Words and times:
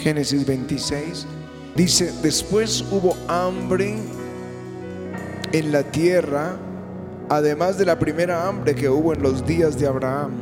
Génesis 0.00 0.46
26. 0.46 1.26
Dice, 1.76 2.12
después 2.22 2.84
hubo 2.90 3.16
hambre 3.28 3.96
en 5.52 5.72
la 5.72 5.82
tierra, 5.82 6.56
además 7.28 7.78
de 7.78 7.84
la 7.84 7.98
primera 7.98 8.48
hambre 8.48 8.74
que 8.74 8.88
hubo 8.88 9.12
en 9.12 9.22
los 9.22 9.46
días 9.46 9.78
de 9.78 9.86
Abraham. 9.86 10.32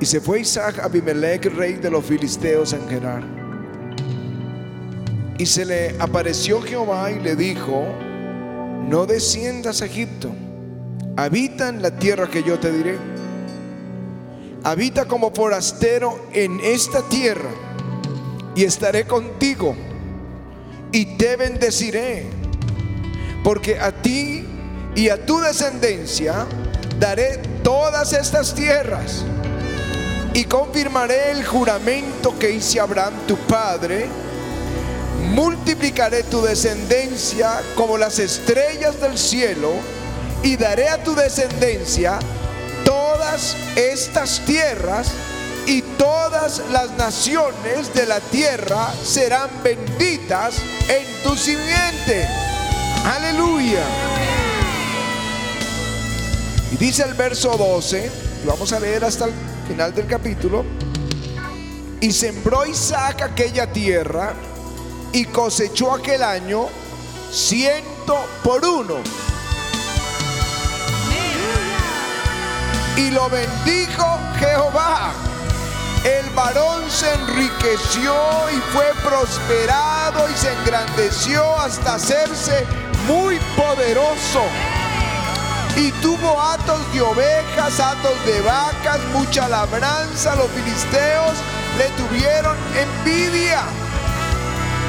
Y 0.00 0.06
se 0.06 0.20
fue 0.20 0.40
Isaac 0.40 0.78
a 0.78 0.86
Abimelech, 0.86 1.46
rey 1.54 1.74
de 1.74 1.90
los 1.90 2.04
filisteos 2.04 2.72
en 2.72 2.88
Gerar. 2.88 3.22
Y 5.38 5.46
se 5.46 5.64
le 5.64 5.94
apareció 5.98 6.62
Jehová 6.62 7.10
y 7.10 7.20
le 7.20 7.36
dijo, 7.36 7.84
no 8.88 9.06
desciendas 9.06 9.82
a 9.82 9.86
Egipto, 9.86 10.30
habita 11.16 11.68
en 11.68 11.82
la 11.82 11.98
tierra 11.98 12.28
que 12.28 12.42
yo 12.42 12.58
te 12.58 12.72
diré. 12.72 12.96
Habita 14.64 15.04
como 15.04 15.30
forastero 15.32 16.18
en 16.32 16.58
esta 16.60 17.02
tierra 17.08 17.65
y 18.56 18.64
estaré 18.64 19.06
contigo 19.06 19.76
y 20.90 21.16
te 21.16 21.36
bendeciré, 21.36 22.24
porque 23.44 23.78
a 23.78 23.92
ti 23.92 24.44
y 24.94 25.10
a 25.10 25.24
tu 25.24 25.38
descendencia 25.38 26.46
daré 26.98 27.38
todas 27.62 28.14
estas 28.14 28.54
tierras 28.54 29.24
y 30.32 30.44
confirmaré 30.44 31.32
el 31.32 31.44
juramento 31.44 32.38
que 32.38 32.50
hice 32.50 32.80
a 32.80 32.84
Abraham 32.84 33.14
tu 33.26 33.36
padre. 33.36 34.06
Multiplicaré 35.34 36.22
tu 36.22 36.40
descendencia 36.40 37.60
como 37.74 37.98
las 37.98 38.18
estrellas 38.18 39.00
del 39.00 39.18
cielo 39.18 39.72
y 40.42 40.56
daré 40.56 40.88
a 40.88 41.02
tu 41.02 41.14
descendencia 41.14 42.18
todas 42.84 43.54
estas 43.76 44.40
tierras 44.46 45.10
y 45.66 45.82
todas 45.82 46.62
las 46.70 46.92
naciones 46.92 47.92
de 47.92 48.06
la 48.06 48.20
tierra 48.20 48.92
serán 49.02 49.50
benditas 49.64 50.58
en 50.88 51.22
tu 51.24 51.36
simiente. 51.36 52.28
Aleluya. 53.04 53.82
Y 56.72 56.76
dice 56.76 57.02
el 57.02 57.14
verso 57.14 57.56
12, 57.56 58.10
y 58.42 58.46
vamos 58.46 58.72
a 58.72 58.80
leer 58.80 59.04
hasta 59.04 59.24
el 59.24 59.32
final 59.66 59.92
del 59.92 60.06
capítulo, 60.06 60.64
y 62.00 62.12
sembró 62.12 62.64
Isaac 62.64 63.22
aquella 63.22 63.72
tierra 63.72 64.34
y 65.12 65.24
cosechó 65.24 65.94
aquel 65.94 66.22
año 66.22 66.68
ciento 67.32 68.24
por 68.44 68.64
uno. 68.64 68.96
Y 72.96 73.10
lo 73.10 73.28
bendijo 73.28 74.18
Jehová 74.38 75.25
el 76.04 76.30
varón 76.30 76.88
se 76.90 77.12
enriqueció 77.12 78.14
y 78.50 78.60
fue 78.72 78.92
prosperado 79.02 80.28
y 80.28 80.36
se 80.36 80.52
engrandeció 80.52 81.58
hasta 81.58 81.94
hacerse 81.94 82.66
muy 83.06 83.38
poderoso. 83.56 84.42
Y 85.76 85.90
tuvo 86.00 86.40
atos 86.40 86.80
de 86.92 87.02
ovejas, 87.02 87.80
atos 87.80 88.24
de 88.24 88.40
vacas, 88.40 88.98
mucha 89.12 89.46
labranza. 89.48 90.34
Los 90.36 90.50
filisteos 90.50 91.34
le 91.76 91.88
tuvieron 91.90 92.56
envidia. 92.76 93.62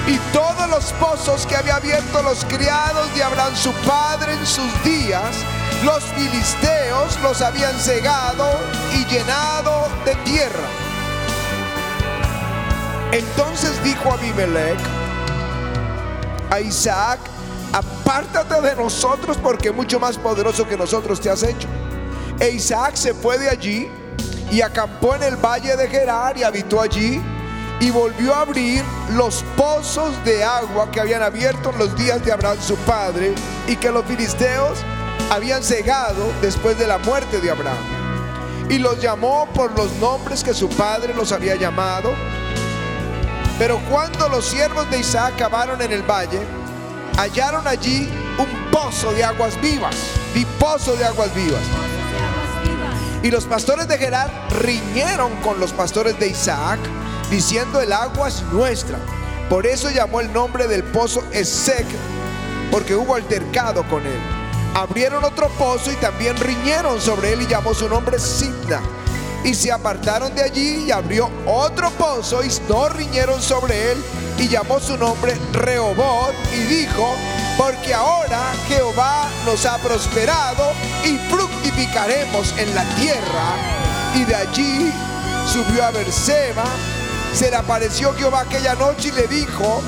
Y 0.08 0.18
todos 0.32 0.70
los 0.70 0.94
pozos 0.94 1.46
que 1.46 1.58
había 1.58 1.76
abierto 1.76 2.24
los 2.24 2.46
criados 2.46 3.14
de 3.14 3.24
Abraham 3.24 3.54
su 3.58 3.74
padre 3.86 4.32
en 4.32 4.48
sus 4.48 4.84
días, 4.86 5.36
los 5.84 6.02
filisteos 6.16 7.20
los 7.22 7.42
habían 7.42 7.78
cegado 7.78 8.50
y 8.94 9.06
llenado 9.06 9.90
de 10.06 10.16
tierra. 10.24 10.87
Entonces 13.12 13.82
dijo 13.84 14.12
Abimelech 14.12 14.80
a 16.50 16.60
Isaac, 16.60 17.20
apártate 17.74 18.62
de 18.62 18.76
nosotros 18.76 19.38
porque 19.42 19.72
mucho 19.72 20.00
más 20.00 20.18
poderoso 20.18 20.68
que 20.68 20.78
nosotros 20.78 21.20
te 21.20 21.30
has 21.30 21.44
hecho. 21.44 21.68
E 22.40 22.50
Isaac 22.50 22.96
se 22.96 23.14
fue 23.14 23.38
de 23.38 23.50
allí 23.50 23.90
y 24.52 24.62
acampó 24.62 25.16
en 25.16 25.24
el 25.24 25.36
valle 25.38 25.76
de 25.76 25.88
Gerar 25.88 26.38
y 26.38 26.44
habitó 26.44 26.82
allí 26.82 27.22
y 27.80 27.92
volvió 27.92 28.34
a 28.34 28.42
abrir 28.42 28.84
los 29.14 29.44
pozos 29.56 30.12
de 30.26 30.44
agua 30.44 30.90
que 30.92 31.00
habían 31.00 31.22
abierto 31.22 31.72
en 31.72 31.80
los 31.80 31.96
días 31.96 32.24
de 32.26 32.32
Abraham 32.32 32.58
su 32.62 32.76
padre 32.78 33.34
y 33.68 33.76
que 33.76 33.92
los 33.92 34.06
filisteos 34.06 34.80
habían 35.30 35.64
cegado 35.64 36.32
después 36.42 36.78
de 36.78 36.88
la 36.88 36.98
muerte 36.98 37.40
de 37.40 37.52
Abraham. 37.52 37.78
Y 38.70 38.80
los 38.80 39.02
llamó 39.02 39.48
por 39.54 39.72
los 39.78 39.92
nombres 39.94 40.44
que 40.44 40.54
su 40.54 40.68
padre 40.70 41.14
los 41.14 41.32
había 41.32 41.56
llamado 41.56 42.14
pero 43.60 43.80
cuando 43.90 44.30
los 44.30 44.46
siervos 44.46 44.90
de 44.92 45.00
Isaac 45.00 45.34
acabaron 45.36 45.82
en 45.82 45.92
el 45.92 46.04
valle, 46.04 46.40
hallaron 47.18 47.68
allí 47.68 48.08
un 48.38 48.72
pozo 48.72 49.12
de 49.14 49.24
aguas 49.24 49.60
vivas, 49.62 49.96
y 50.36 50.46
pozo 50.60 50.96
de 50.96 51.06
aguas 51.06 51.34
vivas. 51.34 51.62
Y 53.24 53.32
los 53.32 53.46
pastores 53.46 53.88
de 53.88 53.98
Gerar 53.98 54.32
riñeron 54.62 55.36
con 55.38 55.60
los 55.60 55.74
pastores 55.74 56.20
de 56.20 56.28
Isaac, 56.28 56.80
diciendo 57.32 57.82
el 57.82 57.92
agua 57.92 58.28
es 58.28 58.44
nuestra. 58.54 59.00
Por 59.50 59.66
eso 59.66 59.90
llamó 59.90 60.22
el 60.22 60.32
nombre 60.32 60.68
del 60.68 60.84
pozo 60.84 61.24
Esec, 61.32 61.86
porque 62.70 62.96
hubo 62.96 63.16
altercado 63.16 63.84
con 63.88 64.06
él. 64.06 64.20
Abrieron 64.76 65.24
otro 65.24 65.50
pozo 65.58 65.92
y 65.92 65.96
también 65.96 66.38
riñeron 66.38 67.02
sobre 67.02 67.34
él 67.34 67.42
y 67.42 67.48
llamó 67.48 67.74
su 67.74 67.90
nombre 67.90 68.20
Sidna 68.20 68.82
y 69.44 69.54
se 69.54 69.72
apartaron 69.72 70.34
de 70.36 70.44
allí 70.44 70.86
y 70.88 70.92
abrió 70.92 71.30
otro 71.46 71.90
pozo 71.92 72.44
y 72.44 72.50
no 72.68 72.90
riñeron 72.90 73.42
sobre 73.42 73.92
él 73.92 74.04
y 74.38 74.48
llamó 74.48 74.80
su 74.80 74.98
nombre 74.98 75.36
Rehobot 75.54 76.34
y 76.54 76.60
dijo, 76.64 77.16
porque 77.58 77.94
ahora 77.94 78.54
Jehová 78.68 79.28
nos 79.46 79.66
ha 79.66 79.78
prosperado 79.80 80.72
y 81.04 81.18
fructificaremos 81.30 82.54
en 82.58 82.76
la 82.76 82.84
tierra. 82.96 83.56
Y 84.16 84.26
de 84.26 84.36
allí 84.36 84.92
subió 85.52 85.86
a 85.86 85.92
Berseba, 85.92 86.66
se 87.34 87.50
le 87.50 87.56
apareció 87.56 88.14
Jehová 88.14 88.42
aquella 88.42 88.76
noche 88.76 89.10
y 89.10 89.12
le 89.12 89.28
dijo, 89.28 89.82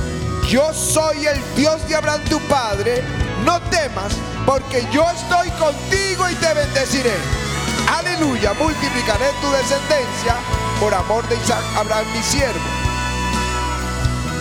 yo 0.47 0.73
soy 0.73 1.27
el 1.27 1.39
Dios 1.55 1.87
de 1.87 1.95
Abraham 1.95 2.21
tu 2.29 2.39
padre, 2.47 3.03
no 3.45 3.61
temas, 3.69 4.13
porque 4.45 4.83
yo 4.91 5.05
estoy 5.09 5.49
contigo 5.51 6.27
y 6.29 6.35
te 6.35 6.53
bendeciré. 6.53 7.48
Aleluya, 7.89 8.53
multiplicaré 8.53 9.25
tu 9.41 9.49
descendencia 9.49 10.35
por 10.79 10.93
amor 10.93 11.27
de 11.27 11.35
Isaac, 11.35 11.63
Abraham 11.75 12.05
mi 12.13 12.21
siervo. 12.21 12.59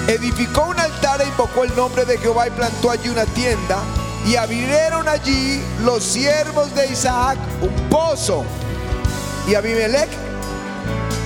Edificó 0.07 0.65
un 0.65 0.79
altar 0.79 1.23
e 1.23 1.29
invocó 1.29 1.65
el 1.65 1.75
nombre 1.75 2.05
de 2.05 2.19
Jehová 2.19 2.49
y 2.49 2.51
plantó 2.51 2.91
allí 2.91 3.09
una 3.09 3.25
tienda. 3.25 3.79
Y 4.27 4.37
abrieron 4.37 5.09
allí 5.09 5.63
los 5.83 6.05
siervos 6.05 6.75
de 6.75 6.89
Isaac 6.89 7.39
un 7.63 7.89
pozo. 7.89 8.45
Y 9.47 9.55
Abimelech, 9.55 10.11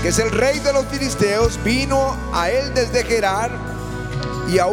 que 0.02 0.08
es 0.08 0.18
el 0.20 0.30
rey 0.30 0.60
de 0.60 0.72
los 0.72 0.86
filisteos, 0.86 1.62
vino 1.64 2.16
a 2.32 2.50
él 2.50 2.72
desde 2.72 3.02
Gerar 3.02 3.50
y 4.48 4.58
a, 4.60 4.68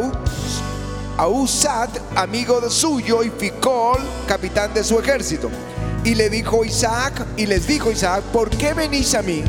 Usat, 1.26 1.90
amigo 2.14 2.70
suyo, 2.70 3.24
y 3.24 3.30
Ficol, 3.30 3.98
capitán 4.28 4.72
de 4.72 4.84
su 4.84 5.00
ejército. 5.00 5.50
Y 6.02 6.14
le 6.14 6.30
dijo 6.30 6.64
Isaac, 6.64 7.26
y 7.36 7.46
les 7.46 7.66
dijo 7.66 7.90
Isaac, 7.90 8.22
¿por 8.32 8.48
qué 8.48 8.72
venís 8.72 9.14
a 9.14 9.22
mí? 9.22 9.44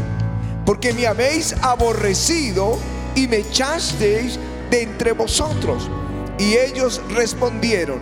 Porque 0.66 0.92
me 0.94 1.08
habéis 1.08 1.54
aborrecido 1.62 2.78
y 3.16 3.28
me 3.28 3.38
echasteis 3.38 4.38
de 4.70 4.84
entre 4.84 5.14
vosotros. 5.14 5.90
Y 6.38 6.58
ellos 6.58 7.02
respondieron, 7.10 8.00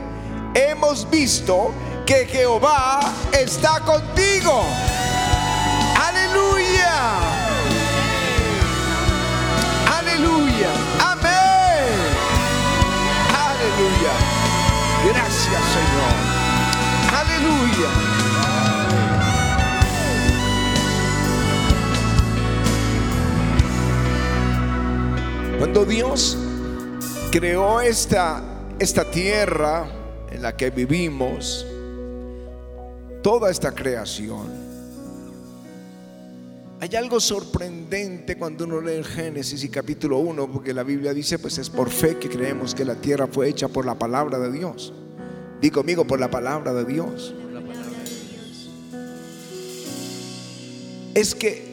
hemos 0.56 1.08
visto 1.10 1.72
que 2.08 2.26
Jehová 2.26 3.00
está 3.32 3.82
contigo. 3.82 4.64
Aleluya. 5.96 7.20
Aleluya. 9.96 10.72
Amén. 11.02 11.94
Aleluya. 13.46 14.14
Gracias 15.06 15.64
Señor. 15.76 16.40
Aleluya. 17.14 18.29
Cuando 25.60 25.84
Dios 25.84 26.38
creó 27.34 27.82
esta, 27.82 28.42
esta 28.80 29.12
tierra 29.12 29.92
en 30.32 30.42
la 30.42 30.56
que 30.56 30.70
vivimos, 30.70 31.68
toda 33.22 33.52
esta 33.52 33.74
creación, 33.74 34.48
hay 36.80 36.96
algo 36.96 37.20
sorprendente 37.20 38.38
cuando 38.38 38.64
uno 38.64 38.80
lee 38.80 38.94
el 38.94 39.04
Génesis 39.04 39.62
y 39.66 39.68
capítulo 39.68 40.20
1, 40.20 40.50
porque 40.50 40.74
la 40.74 40.84
Biblia 40.84 41.14
dice, 41.14 41.40
pues 41.40 41.58
es 41.58 41.70
por 41.70 41.90
fe 41.90 42.18
que 42.18 42.30
creemos 42.30 42.74
que 42.74 42.86
la 42.86 42.96
tierra 42.96 43.28
fue 43.28 43.50
hecha 43.50 43.68
por 43.68 43.86
la 43.86 44.00
palabra 44.00 44.40
de 44.40 44.54
Dios. 44.54 44.94
Di 45.60 45.72
conmigo, 45.72 46.08
por 46.08 46.22
la 46.22 46.32
palabra 46.32 46.74
de 46.74 46.86
Dios. 46.86 47.36
Es 51.14 51.36
que 51.36 51.69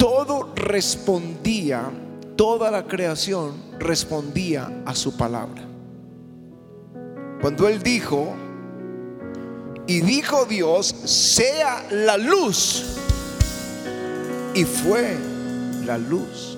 todo 0.00 0.48
respondía, 0.54 1.90
toda 2.34 2.70
la 2.70 2.86
creación 2.86 3.52
respondía 3.78 4.82
a 4.86 4.94
su 4.94 5.14
palabra. 5.14 5.62
Cuando 7.42 7.68
Él 7.68 7.82
dijo, 7.82 8.32
y 9.86 10.00
dijo 10.00 10.46
Dios, 10.46 10.86
sea 10.86 11.86
la 11.90 12.16
luz. 12.16 12.96
Y 14.54 14.64
fue 14.64 15.18
la 15.84 15.98
luz. 15.98 16.56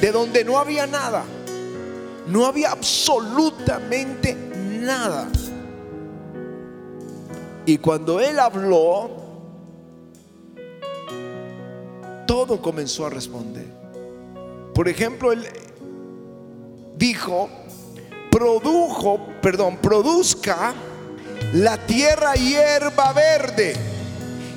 De 0.00 0.12
donde 0.12 0.44
no 0.44 0.58
había 0.58 0.86
nada. 0.86 1.24
No 2.28 2.46
había 2.46 2.70
absolutamente 2.70 4.36
nada. 4.80 5.26
Y 7.64 7.78
cuando 7.78 8.20
Él 8.20 8.38
habló, 8.38 9.25
todo 12.26 12.60
comenzó 12.60 13.06
a 13.06 13.10
responder. 13.10 13.66
Por 14.74 14.88
ejemplo, 14.88 15.32
Él 15.32 15.46
dijo, 16.96 17.48
produjo, 18.30 19.20
perdón, 19.40 19.78
produzca 19.78 20.74
la 21.54 21.78
tierra 21.78 22.34
hierba 22.34 23.12
verde, 23.12 23.74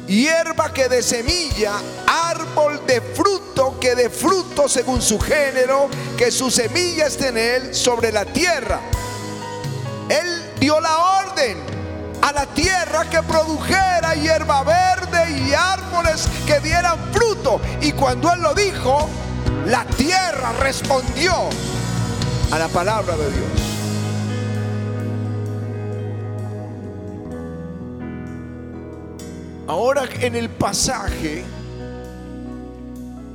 hierba 0.07 0.73
que 0.73 0.89
de 0.89 1.01
semilla, 1.01 1.73
árbol 2.05 2.81
de 2.85 2.99
fruto 2.99 3.77
que 3.79 3.95
de 3.95 4.09
fruto 4.09 4.67
según 4.67 5.01
su 5.01 5.19
género, 5.19 5.89
que 6.17 6.31
su 6.31 6.49
semilla 6.49 7.07
esté 7.07 7.29
en 7.29 7.37
él 7.37 7.75
sobre 7.75 8.11
la 8.11 8.25
tierra. 8.25 8.79
Él 10.09 10.51
dio 10.59 10.79
la 10.79 11.21
orden 11.21 11.78
a 12.21 12.31
la 12.31 12.45
tierra 12.47 13.09
que 13.09 13.21
produjera 13.23 14.13
hierba 14.15 14.63
verde 14.63 15.39
y 15.47 15.53
árboles 15.53 16.29
que 16.45 16.59
dieran 16.59 16.97
fruto. 17.11 17.61
Y 17.81 17.91
cuando 17.91 18.31
él 18.33 18.41
lo 18.41 18.53
dijo, 18.53 19.07
la 19.65 19.85
tierra 19.85 20.53
respondió 20.59 21.33
a 22.51 22.59
la 22.59 22.67
palabra 22.67 23.15
de 23.15 23.31
Dios. 23.31 23.69
Ahora 29.67 30.03
en 30.19 30.35
el 30.35 30.49
pasaje 30.49 31.43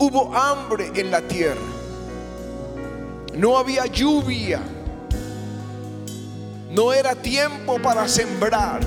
hubo 0.00 0.34
hambre 0.34 0.90
en 0.96 1.10
la 1.12 1.20
tierra. 1.20 1.60
No 3.34 3.56
había 3.56 3.87
lluvia. 3.87 4.60
No 6.75 6.93
era 6.93 7.15
tiempo 7.15 7.81
para 7.81 8.09
sembrar. 8.09 8.85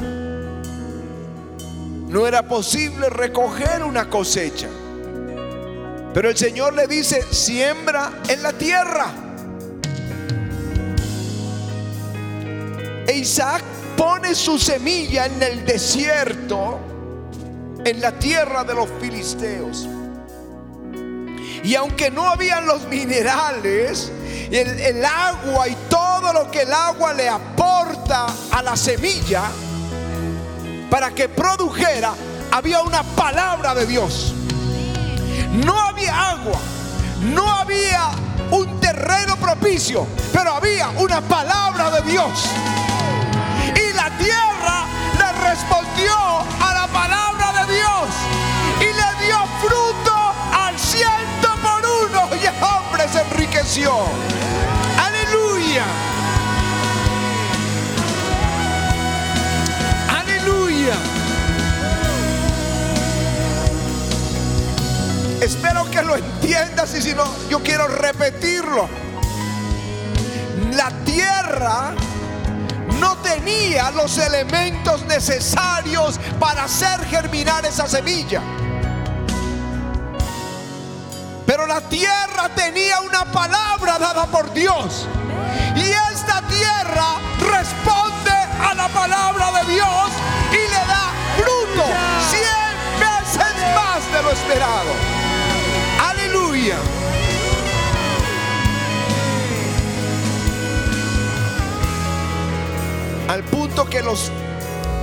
No 2.09 2.27
era 2.27 2.45
posible 2.45 3.09
recoger 3.09 3.81
una 3.81 4.09
cosecha. 4.09 4.67
Pero 6.13 6.29
el 6.29 6.35
Señor 6.35 6.73
le 6.73 6.85
dice, 6.87 7.21
siembra 7.31 8.11
en 8.27 8.43
la 8.43 8.51
tierra. 8.51 9.07
E 13.07 13.13
Isaac 13.13 13.63
pone 13.95 14.35
su 14.35 14.59
semilla 14.59 15.27
en 15.27 15.41
el 15.41 15.65
desierto 15.65 16.79
en 17.85 18.01
la 18.01 18.11
tierra 18.11 18.65
de 18.65 18.73
los 18.73 18.89
filisteos. 18.99 19.87
Y 21.63 21.73
aunque 21.75 22.11
no 22.11 22.27
habían 22.27 22.65
los 22.65 22.85
minerales, 22.89 24.11
el, 24.51 24.79
el, 24.79 25.05
agua 25.05 25.69
y 25.69 25.75
todo 26.27 26.43
lo 26.43 26.51
que 26.51 26.63
el 26.63 26.73
agua 26.73 27.13
le 27.13 27.29
aporta 27.29 28.25
a 28.51 28.61
la 28.61 28.75
semilla 28.75 29.43
para 30.89 31.11
que 31.11 31.29
produjera, 31.29 32.13
había 32.51 32.81
una 32.81 33.01
palabra 33.03 33.73
de 33.73 33.85
Dios. 33.85 34.33
No 35.53 35.79
había 35.79 36.31
agua, 36.31 36.59
no 37.21 37.49
había 37.49 38.09
un 38.51 38.79
terreno 38.81 39.37
propicio, 39.37 40.05
pero 40.33 40.53
había 40.53 40.89
una 40.97 41.21
palabra 41.21 41.91
de 41.91 42.11
Dios. 42.11 42.49
Y 43.73 43.93
la 43.93 44.09
tierra 44.17 44.85
le 45.17 45.49
respondió 45.49 46.13
a 46.59 46.73
la 46.73 46.87
palabra 46.87 47.53
de 47.63 47.73
Dios 47.73 48.07
y 48.81 48.85
le 48.85 49.25
dio 49.25 49.37
fruto 49.61 50.13
al 50.53 50.77
ciento 50.77 51.55
por 51.61 51.85
uno 52.05 52.35
y 52.35 52.45
el 52.45 52.63
hombre 52.63 53.07
se 53.07 53.21
enriqueció. 53.21 54.76
Espero 65.47 65.89
que 65.89 66.01
lo 66.01 66.17
entiendas 66.17 66.93
y 66.93 67.01
si 67.01 67.13
no, 67.13 67.23
yo 67.49 67.63
quiero 67.63 67.87
repetirlo. 67.87 68.89
La 70.73 70.89
tierra 71.05 71.93
no 72.99 73.15
tenía 73.19 73.89
los 73.91 74.17
elementos 74.17 75.05
necesarios 75.05 76.19
para 76.37 76.65
hacer 76.65 76.99
germinar 77.05 77.65
esa 77.65 77.87
semilla. 77.87 78.41
Pero 81.45 81.65
la 81.65 81.79
tierra 81.79 82.49
tenía 82.53 82.99
una 82.99 83.23
palabra 83.31 83.97
dada 83.97 84.25
por 84.25 84.53
Dios. 84.53 85.07
Y 85.77 86.13
esta 86.13 86.41
tierra 86.49 87.21
responde 87.39 88.35
a 88.69 88.73
la 88.75 88.89
palabra 88.89 89.63
de 89.63 89.71
Dios 89.75 90.09
y 90.51 90.71
le 90.71 90.85
da 90.87 91.13
fruto 91.37 91.85
cien 92.31 92.99
veces 92.99 93.55
más 93.73 94.11
de 94.11 94.23
lo 94.23 94.31
esperado. 94.31 95.16
Al 103.29 103.43
punto 103.43 103.85
que 103.85 104.01
los 104.01 104.31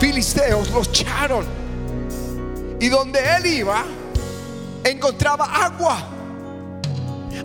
filisteos 0.00 0.70
los 0.70 0.88
echaron. 0.88 1.46
Y 2.81 2.88
donde 2.88 3.19
él 3.37 3.46
iba, 3.46 3.84
encontraba 4.82 5.44
agua. 5.44 5.99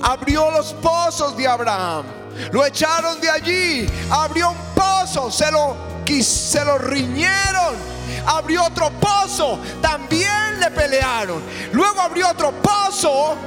Abrió 0.02 0.52
los 0.52 0.74
pozos 0.74 1.36
de 1.38 1.48
Abraham. 1.48 2.06
Lo 2.52 2.66
echaron 2.66 3.20
de 3.22 3.30
allí. 3.30 3.88
Abrió 4.10 4.52
un 4.52 4.58
pozo. 4.76 5.32
Se 5.32 5.52
lo, 5.52 5.76
se 6.22 6.64
lo 6.66 6.78
riñeron. 6.78 7.76
Abrió 8.26 8.64
otro 8.66 8.90
pozo. 9.00 9.60
También 9.82 10.60
le 10.60 10.72
pelearon. 10.72 11.42
Luego 11.74 12.02
abrió 12.02 12.30
otro 12.30 12.52
pozo. 12.52 13.38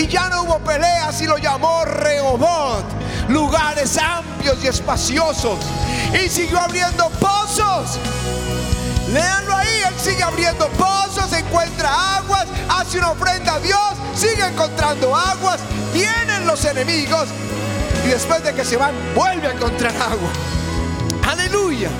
Y 0.00 0.08
ya 0.08 0.30
no 0.30 0.44
hubo 0.44 0.58
peleas 0.60 1.20
y 1.20 1.26
lo 1.26 1.36
llamó 1.36 1.84
Rehoboth. 1.84 2.86
Lugares 3.28 3.98
amplios 3.98 4.56
y 4.64 4.68
espaciosos. 4.68 5.58
Y 6.14 6.26
siguió 6.30 6.58
abriendo 6.58 7.10
pozos. 7.20 7.98
Léanlo 9.12 9.54
ahí, 9.54 9.82
él 9.86 9.94
sigue 10.02 10.22
abriendo 10.22 10.68
pozos, 10.70 11.30
encuentra 11.34 12.16
aguas, 12.16 12.46
hace 12.70 12.96
una 12.96 13.10
ofrenda 13.10 13.56
a 13.56 13.60
Dios, 13.60 13.90
sigue 14.14 14.46
encontrando 14.46 15.14
aguas, 15.14 15.60
vienen 15.92 16.46
los 16.46 16.64
enemigos 16.64 17.28
y 18.06 18.08
después 18.08 18.42
de 18.42 18.54
que 18.54 18.64
se 18.64 18.78
van, 18.78 18.94
vuelve 19.14 19.48
a 19.48 19.52
encontrar 19.52 19.94
agua. 19.96 20.30
Aleluya. 21.28 21.90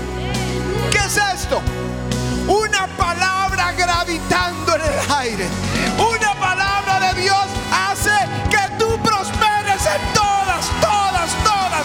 ¿Qué 0.91 0.99
es 0.99 1.19
esto? 1.35 1.61
Una 2.49 2.87
palabra 2.97 3.73
gravitando 3.73 4.77
en 4.77 4.81
el 4.81 5.13
aire. 5.19 5.49
Una 5.99 6.35
palabra 6.41 7.13
de 7.13 7.23
Dios 7.23 7.60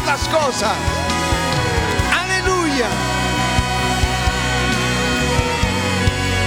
las 0.05 0.27
cosas. 0.27 0.71
Aleluya. 2.13 2.87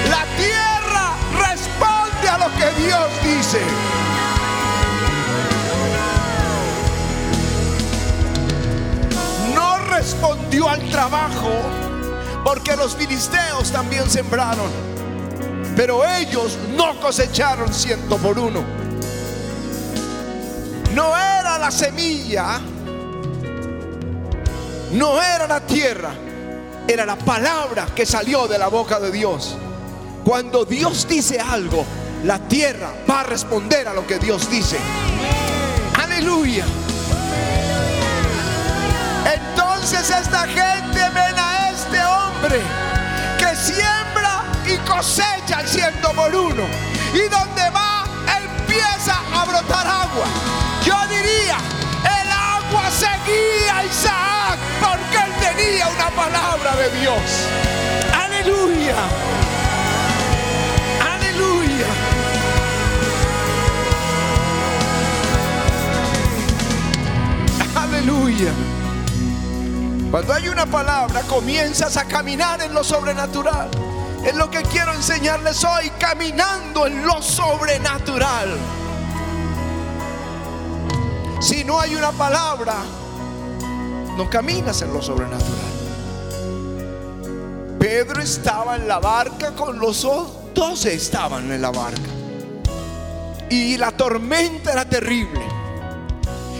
La 0.09 0.25
tierra 0.37 1.17
responde 1.39 2.29
a 2.29 2.39
lo 2.39 2.55
que 2.57 2.83
Dios 2.83 3.09
dice. 3.25 3.61
No 9.55 9.79
respondió 9.91 10.69
al 10.69 10.89
trabajo 10.91 11.51
porque 12.45 12.77
los 12.77 12.95
filisteos 12.97 13.73
también 13.73 14.09
sembraron, 14.09 14.71
pero 15.77 16.05
ellos 16.07 16.57
no 16.77 16.99
cosecharon 17.01 17.73
ciento 17.75 18.17
por 18.19 18.39
uno. 18.39 18.63
No 20.95 21.17
era 21.17 21.59
la 21.59 21.71
semilla, 21.71 22.61
no 24.93 25.23
era 25.23 25.47
la 25.47 25.61
tierra, 25.61 26.11
era 26.87 27.05
la 27.05 27.17
palabra 27.17 27.87
que 27.95 28.07
salió 28.07 28.47
de 28.47 28.59
la 28.59 28.69
boca 28.69 28.99
de 28.99 29.11
Dios. 29.11 29.57
Cuando 30.25 30.65
Dios 30.65 31.07
dice 31.09 31.39
algo, 31.39 31.85
la 32.25 32.39
tierra 32.39 32.93
va 33.09 33.21
a 33.21 33.23
responder 33.25 33.89
a 33.89 33.95
lo 33.95 34.07
que 34.07 34.19
Dios 34.19 34.51
dice. 34.51 34.79
Aleluya. 36.03 36.65
Entonces 39.35 40.11
esta 40.11 40.47
gente 40.47 41.01
ven 41.15 41.39
a 41.39 41.71
este 41.71 42.05
hombre 42.05 42.61
que 43.39 43.57
siembra 43.57 44.45
y 44.67 44.77
cosecha 44.89 45.59
al 45.59 45.69
ciento 45.69 46.13
por 46.13 46.35
uno. 46.35 46.65
y 47.15 47.29
donde 47.29 47.71
va 47.71 48.05
empieza 48.39 49.19
a 49.33 49.45
brotar 49.45 49.87
agua. 49.87 50.27
Yo 50.85 50.95
diría, 51.09 51.57
el 52.21 52.31
agua 52.31 52.91
seguía 52.91 53.79
a 53.79 53.85
Isaac 53.85 54.59
tenía 55.59 55.89
una 55.89 56.11
palabra 56.11 56.77
de 56.77 57.01
Dios. 57.01 57.21
Aleluya. 58.15 58.95
Aleluya. 61.15 61.87
Aleluya. 67.77 68.53
Cuando 70.11 70.33
hay 70.33 70.49
una 70.49 70.67
palabra, 70.67 71.23
comienzas 71.23 71.97
a 71.97 72.05
caminar 72.05 72.63
en 72.63 72.73
lo 72.73 72.85
sobrenatural. 72.85 73.69
Es 74.25 74.35
lo 74.35 74.51
que 74.51 74.63
quiero 74.63 74.95
enseñarles 74.95 75.65
hoy, 75.65 75.91
caminando 75.99 76.87
en 76.87 77.07
lo 77.07 77.21
sobrenatural. 77.21 78.57
Si 81.41 81.65
no 81.65 81.81
hay 81.81 81.95
una 81.95 82.11
palabra, 82.13 82.75
no 84.19 84.29
caminas 84.29 84.83
en 84.83 84.93
lo 84.93 85.01
sobrenatural. 85.01 85.55
Pedro 87.79 88.21
estaba 88.21 88.75
en 88.75 88.89
la 88.89 88.99
barca 88.99 89.53
con 89.53 89.79
los 89.79 90.05
doce 90.53 90.93
estaban 90.93 91.53
en 91.53 91.63
la 91.63 91.71
barca. 91.71 92.11
Y 93.49 93.77
la 93.77 93.93
tormenta 93.93 94.73
era 94.73 94.85
terrible. 94.85 95.41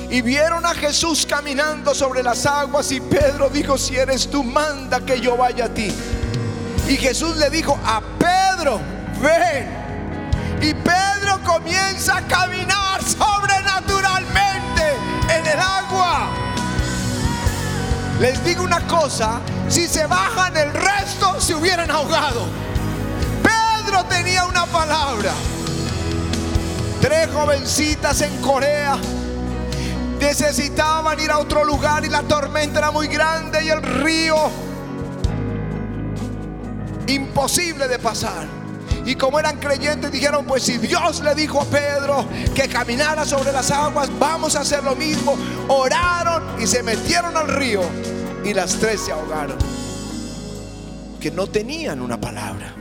Y 0.09 0.23
vieron 0.23 0.65
a 0.65 0.73
Jesús 0.73 1.27
caminando 1.27 1.97
sobre 1.97 2.23
las 2.23 2.47
aguas 2.47 2.93
y 2.93 3.01
Pedro 3.01 3.51
dijo, 3.51 3.77
si 3.77 3.97
eres 3.97 4.31
tú, 4.31 4.45
manda 4.45 5.01
que 5.01 5.21
yo 5.21 5.37
vaya 5.37 5.65
a 5.65 5.75
ti. 5.75 5.93
Y 6.89 6.97
Jesús 6.97 7.37
le 7.39 7.51
dijo 7.51 7.77
a 7.85 8.01
Pedro, 8.21 8.79
ven. 9.21 9.67
Y 10.63 10.75
Pedro 10.75 11.41
comienza 11.45 12.19
a 12.19 12.27
caminar 12.29 13.03
sobrenaturalmente 13.03 14.93
en 15.29 15.45
el 15.45 15.59
agua. 15.59 16.48
Les 18.21 18.43
digo 18.45 18.65
una 18.65 18.85
cosa, 18.89 19.41
si 19.69 19.87
se 19.87 20.05
bajan 20.07 20.57
el 20.57 20.73
resto 20.73 21.41
se 21.41 21.55
hubieran 21.55 21.89
ahogado. 21.89 22.47
Pedro 23.43 24.05
tenía 24.07 24.45
una 24.45 24.67
palabra. 24.67 25.33
Tres 27.01 27.29
jovencitas 27.33 28.21
en 28.23 28.43
Corea 28.43 28.97
necesitaban 30.19 31.21
ir 31.21 31.31
a 31.31 31.39
otro 31.39 31.65
lugar 31.65 32.05
y 32.05 32.09
la 32.09 32.23
tormenta 32.25 32.81
era 32.81 32.91
muy 32.91 33.07
grande 33.07 33.65
y 33.65 33.69
el 33.69 33.83
río 33.83 34.51
imposible 37.07 37.87
de 37.87 38.01
pasar. 38.01 38.58
Y 39.09 39.17
como 39.17 39.41
eran 39.41 39.57
creyentes 39.57 40.13
dijeron, 40.13 40.45
pues 40.45 40.65
si 40.65 40.77
Dios 40.77 41.23
le 41.23 41.35
dijo 41.35 41.63
a 41.63 41.65
Pedro 41.65 42.29
que 42.55 42.69
caminara 42.69 43.25
sobre 43.25 43.53
las 43.53 43.71
aguas, 43.71 44.11
vamos 44.19 44.55
a 44.55 44.61
hacer 44.61 44.85
lo 44.85 44.95
mismo. 44.95 45.35
Oraron 45.67 46.61
y 46.61 46.67
se 46.67 46.83
metieron 46.83 47.35
al 47.35 47.49
río 47.49 47.81
y 48.45 48.53
las 48.53 48.75
tres 48.75 49.01
se 49.01 49.13
ahogaron. 49.13 49.57
Que 51.19 51.31
no 51.31 51.47
tenían 51.47 52.03
una 52.03 52.21
palabra. 52.21 52.75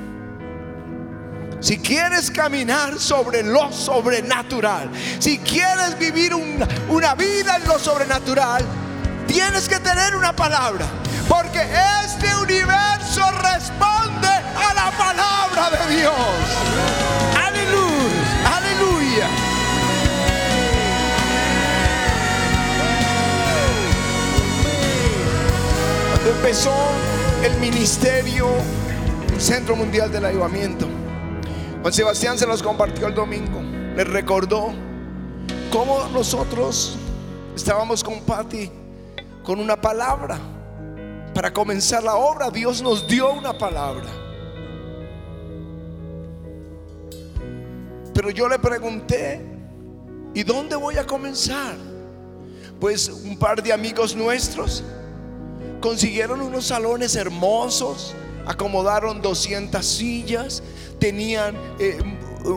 Si 1.62 1.78
quieres 1.78 2.30
caminar 2.30 3.00
sobre 3.00 3.42
lo 3.42 3.72
sobrenatural, 3.72 4.92
si 5.20 5.40
quieres 5.40 5.98
vivir 5.98 6.36
una, 6.36 6.68
una, 6.90 7.16
vida 7.16 7.56
en 7.56 7.66
lo 7.66 7.80
sobrenatural, 7.80 8.66
tienes 9.28 9.70
que 9.70 9.80
tener 9.80 10.14
una 10.14 10.36
palabra. 10.36 10.88
Porque 11.30 11.62
este 12.04 12.36
universo 12.36 13.22
responde 13.32 14.28
palabra 14.98 15.70
de 15.70 15.96
Dios. 15.96 16.14
Aleluya, 17.36 18.58
aleluya. 18.58 19.28
Cuando 26.12 26.30
empezó 26.32 26.74
el 27.44 27.56
ministerio 27.60 28.48
Centro 29.38 29.76
Mundial 29.76 30.12
del 30.12 30.26
Ayudamiento, 30.26 30.88
Juan 31.82 31.94
Sebastián 31.94 32.38
se 32.38 32.48
los 32.48 32.64
compartió 32.64 33.08
el 33.08 33.14
domingo. 33.14 33.62
Les 33.96 34.08
recordó 34.08 34.74
cómo 35.72 36.08
nosotros 36.14 36.98
estábamos 37.56 38.04
con 38.04 38.22
Patti 38.22 38.72
con 39.44 39.60
una 39.60 39.80
palabra. 39.80 40.38
Para 41.34 41.54
comenzar 41.54 42.04
la 42.04 42.16
obra, 42.16 42.50
Dios 42.50 42.82
nos 42.82 43.08
dio 43.08 43.32
una 43.32 43.58
palabra. 43.58 44.27
Pero 48.18 48.32
yo 48.32 48.50
le 48.50 48.58
pregunté, 48.58 49.40
¿y 50.34 50.42
dónde 50.42 50.76
voy 50.76 50.98
a 50.98 51.06
comenzar? 51.06 51.76
Pues 52.80 53.10
un 53.10 53.38
par 53.38 53.62
de 53.62 53.72
amigos 53.72 54.16
nuestros 54.16 54.84
consiguieron 55.80 56.42
unos 56.42 56.66
salones 56.66 57.16
hermosos, 57.16 58.16
acomodaron 58.48 59.22
200 59.22 59.86
sillas, 59.86 60.64
tenían 60.98 61.56
eh, 61.78 62.00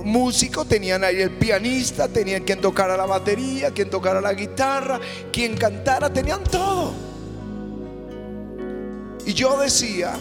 músicos, 0.02 0.66
tenían 0.66 1.04
ahí 1.04 1.20
el 1.20 1.32
pianista, 1.32 2.08
tenían 2.08 2.42
quien 2.44 2.62
tocara 2.62 2.96
la 2.96 3.04
batería, 3.04 3.70
quien 3.70 3.90
tocara 3.90 4.22
la 4.22 4.32
guitarra, 4.32 4.98
quien 5.30 5.58
cantara, 5.58 6.10
tenían 6.10 6.42
todo. 6.42 6.94
Y 9.26 9.34
yo 9.34 9.58
decía, 9.60 10.14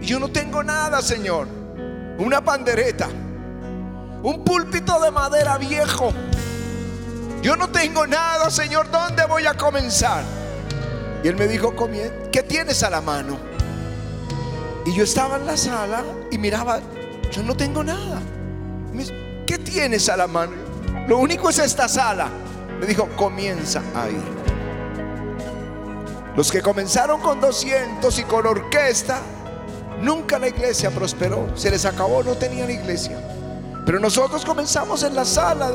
yo 0.00 0.20
no 0.20 0.30
tengo 0.30 0.62
nada, 0.62 1.02
Señor, 1.02 1.48
una 2.20 2.44
pandereta, 2.44 3.08
un 4.22 4.44
púlpito 4.44 5.00
de 5.00 5.10
madera 5.10 5.58
viejo. 5.58 6.12
Yo 7.42 7.56
no 7.56 7.70
tengo 7.70 8.06
nada, 8.06 8.50
Señor, 8.50 8.90
¿dónde 8.90 9.24
voy 9.24 9.46
a 9.46 9.54
comenzar? 9.54 10.22
Y 11.22 11.28
él 11.28 11.36
me 11.36 11.46
dijo, 11.46 11.74
¿qué 12.32 12.42
tienes 12.42 12.82
a 12.82 12.90
la 12.90 13.00
mano? 13.00 13.38
Y 14.84 14.94
yo 14.94 15.04
estaba 15.04 15.36
en 15.36 15.46
la 15.46 15.56
sala 15.56 16.04
y 16.30 16.38
miraba, 16.38 16.80
yo 17.30 17.42
no 17.42 17.56
tengo 17.56 17.82
nada. 17.82 18.20
¿Qué 19.46 19.58
tienes 19.58 20.08
a 20.08 20.16
la 20.16 20.26
mano? 20.26 20.52
Lo 21.08 21.18
único 21.18 21.50
es 21.50 21.58
esta 21.58 21.88
sala. 21.88 22.28
Me 22.78 22.86
dijo, 22.86 23.08
comienza 23.16 23.82
ahí. 23.94 24.22
Los 26.36 26.50
que 26.50 26.62
comenzaron 26.62 27.20
con 27.20 27.40
200 27.40 28.18
y 28.18 28.22
con 28.24 28.46
orquesta, 28.46 29.20
nunca 30.00 30.38
la 30.38 30.48
iglesia 30.48 30.90
prosperó. 30.90 31.48
Se 31.56 31.70
les 31.70 31.84
acabó, 31.84 32.22
no 32.22 32.34
tenían 32.34 32.70
iglesia. 32.70 33.18
Pero 33.84 33.98
nosotros 33.98 34.44
comenzamos 34.44 35.02
en 35.02 35.14
la 35.14 35.24
sala, 35.24 35.70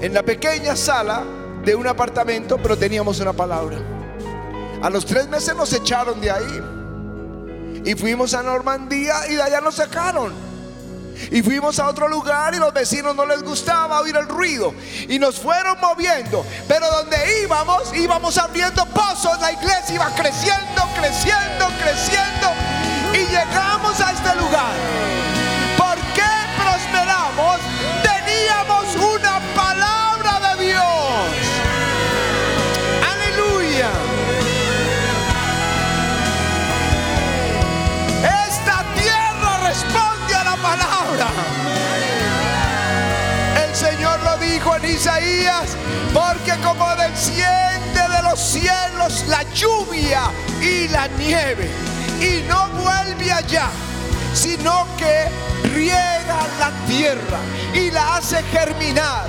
en 0.00 0.14
la 0.14 0.22
pequeña 0.22 0.76
sala 0.76 1.24
de 1.64 1.74
un 1.74 1.86
apartamento, 1.86 2.58
pero 2.58 2.76
teníamos 2.76 3.20
una 3.20 3.32
palabra. 3.32 3.78
A 4.82 4.90
los 4.90 5.06
tres 5.06 5.28
meses 5.28 5.54
nos 5.54 5.72
echaron 5.72 6.20
de 6.20 6.30
ahí. 6.30 6.62
Y 7.84 7.94
fuimos 7.94 8.34
a 8.34 8.42
Normandía 8.42 9.14
y 9.28 9.34
de 9.34 9.42
allá 9.42 9.60
nos 9.60 9.76
sacaron. 9.76 10.32
Y 11.30 11.42
fuimos 11.42 11.78
a 11.78 11.88
otro 11.88 12.08
lugar 12.08 12.54
y 12.54 12.58
los 12.58 12.72
vecinos 12.72 13.14
no 13.14 13.24
les 13.24 13.42
gustaba 13.42 14.00
oír 14.00 14.16
el 14.16 14.26
ruido. 14.26 14.74
Y 15.08 15.18
nos 15.18 15.38
fueron 15.38 15.78
moviendo. 15.80 16.44
Pero 16.66 16.86
donde 16.90 17.16
íbamos, 17.44 17.94
íbamos 17.94 18.38
abriendo 18.38 18.84
pozos. 18.86 19.40
La 19.40 19.52
iglesia 19.52 19.94
iba 19.94 20.06
creciendo, 20.16 20.82
creciendo, 20.96 21.66
creciendo. 21.80 22.48
Y 23.14 23.30
llegamos 23.30 24.00
a 24.00 24.12
este 24.12 24.34
lugar. 24.36 25.21
El 43.64 43.74
Señor 43.74 44.20
lo 44.22 44.36
dijo 44.38 44.76
en 44.76 44.84
Isaías, 44.84 45.76
porque 46.12 46.52
como 46.62 46.86
desciende 46.96 48.08
de 48.16 48.22
los 48.22 48.40
cielos 48.40 49.24
la 49.28 49.42
lluvia 49.54 50.22
y 50.60 50.88
la 50.88 51.08
nieve, 51.08 51.70
y 52.20 52.42
no 52.48 52.68
vuelve 52.68 53.32
allá, 53.32 53.68
sino 54.34 54.86
que 54.96 55.28
riega 55.68 56.46
la 56.58 56.70
tierra 56.86 57.38
y 57.74 57.90
la 57.90 58.16
hace 58.16 58.42
germinar 58.44 59.26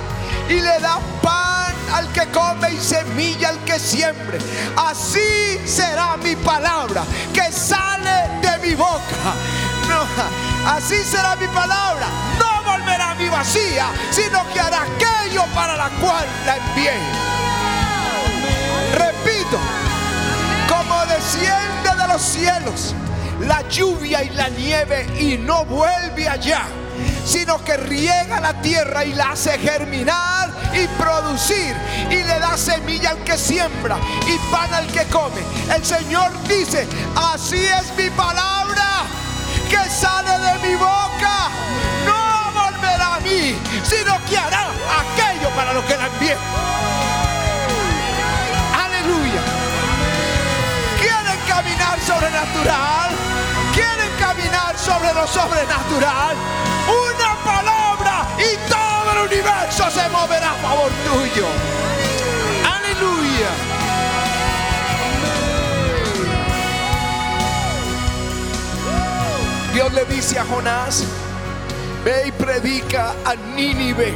y 0.48 0.54
le 0.54 0.78
da 0.80 0.98
pan 1.22 1.74
al 1.92 2.10
que 2.12 2.26
come 2.30 2.72
y 2.72 2.78
semilla 2.78 3.50
al 3.50 3.58
que 3.64 3.78
siembre. 3.78 4.38
Así 4.76 5.58
será 5.64 6.16
mi 6.16 6.36
palabra 6.36 7.04
que 7.32 7.50
sale 7.52 8.40
de 8.40 8.68
mi 8.68 8.74
boca. 8.74 10.53
Así 10.66 11.02
será 11.04 11.36
mi 11.36 11.46
palabra. 11.48 12.06
No 12.38 12.62
volverá 12.70 13.10
a 13.10 13.14
mi 13.14 13.28
vacía, 13.28 13.86
sino 14.10 14.40
que 14.52 14.60
hará 14.60 14.82
aquello 14.82 15.44
para 15.54 15.76
la 15.76 15.88
cual 16.00 16.26
la 16.46 16.56
envié. 16.56 16.92
Repito, 18.94 19.58
como 20.68 21.06
desciende 21.06 22.02
de 22.02 22.08
los 22.12 22.22
cielos 22.22 22.94
la 23.40 23.66
lluvia 23.68 24.22
y 24.22 24.30
la 24.30 24.48
nieve 24.48 25.06
y 25.18 25.36
no 25.36 25.64
vuelve 25.64 26.28
allá, 26.28 26.62
sino 27.24 27.62
que 27.64 27.76
riega 27.76 28.40
la 28.40 28.60
tierra 28.60 29.04
y 29.04 29.12
la 29.12 29.32
hace 29.32 29.58
germinar 29.58 30.50
y 30.72 30.86
producir 31.00 31.74
y 32.10 32.16
le 32.16 32.38
da 32.38 32.56
semilla 32.56 33.10
al 33.10 33.24
que 33.24 33.36
siembra 33.36 33.96
y 34.26 34.38
pan 34.52 34.72
al 34.72 34.86
que 34.86 35.04
come. 35.06 35.42
El 35.74 35.84
Señor 35.84 36.30
dice, 36.48 36.86
así 37.16 37.64
es 37.66 37.96
mi 37.96 38.10
palabra 38.10 39.04
que 39.74 39.90
sale 39.90 40.38
de 40.38 40.68
mi 40.68 40.74
boca. 40.76 41.34
No 42.06 42.52
volverá 42.52 43.16
a 43.16 43.20
mí, 43.20 43.58
sino 43.82 44.12
que 44.26 44.36
hará 44.38 44.68
aquello 45.02 45.48
para 45.50 45.72
lo 45.72 45.84
que 45.86 45.96
la 45.96 46.06
envié. 46.06 46.36
Aleluya. 48.84 49.42
¿Quieren 51.00 51.40
caminar 51.48 51.98
sobrenatural? 52.00 53.10
¿Quieren 53.74 54.12
caminar 54.18 54.78
sobre 54.78 55.12
lo 55.12 55.26
sobrenatural? 55.26 56.36
Una 57.08 57.30
palabra 57.52 58.14
y 58.38 58.70
todo 58.70 59.12
el 59.12 59.18
universo 59.32 59.90
se 59.90 60.08
moverá 60.08 60.52
a 60.52 60.62
favor 60.66 60.90
tuyo. 61.04 61.46
Aleluya. 62.76 63.73
Dios 69.74 69.92
le 69.92 70.04
dice 70.04 70.38
a 70.38 70.44
Jonás, 70.44 71.04
ve 72.04 72.28
y 72.28 72.32
predica 72.32 73.12
a 73.24 73.34
Nínive. 73.34 74.14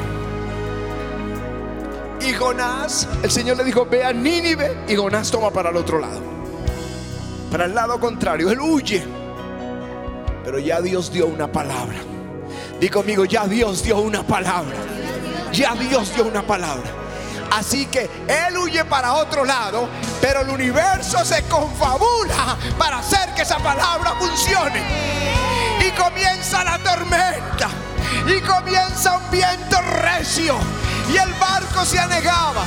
Y 2.20 2.32
Jonás, 2.32 3.08
el 3.24 3.30
Señor 3.32 3.56
le 3.56 3.64
dijo, 3.64 3.84
ve 3.84 4.04
a 4.04 4.12
Nínive 4.12 4.84
y 4.86 4.94
Jonás 4.94 5.32
toma 5.32 5.50
para 5.50 5.70
el 5.70 5.76
otro 5.76 5.98
lado. 5.98 6.22
Para 7.50 7.64
el 7.64 7.74
lado 7.74 7.98
contrario, 7.98 8.50
él 8.52 8.60
huye. 8.60 9.04
Pero 10.44 10.60
ya 10.60 10.80
Dios 10.80 11.10
dio 11.12 11.26
una 11.26 11.50
palabra. 11.50 11.98
Di 12.80 12.88
conmigo, 12.88 13.24
ya 13.24 13.48
Dios 13.48 13.82
dio 13.82 13.98
una 13.98 14.22
palabra. 14.22 14.76
Ya 15.52 15.74
Dios 15.74 16.14
dio 16.14 16.24
una 16.26 16.46
palabra. 16.46 16.88
Así 17.50 17.86
que 17.86 18.10
él 18.28 18.56
huye 18.58 18.84
para 18.84 19.14
otro 19.14 19.44
lado, 19.44 19.88
pero 20.20 20.42
el 20.42 20.50
universo 20.50 21.24
se 21.24 21.42
confabula 21.44 22.56
para 22.78 22.98
hacer 22.98 23.34
que 23.34 23.42
esa 23.42 23.58
palabra 23.58 24.14
funcione. 24.18 24.82
Y 25.80 25.90
comienza 25.92 26.64
la 26.64 26.78
tormenta. 26.78 27.68
Y 28.26 28.40
comienza 28.40 29.16
un 29.16 29.30
viento 29.30 29.80
recio. 30.02 30.56
Y 31.12 31.16
el 31.16 31.32
barco 31.34 31.84
se 31.84 31.98
anegaba. 31.98 32.64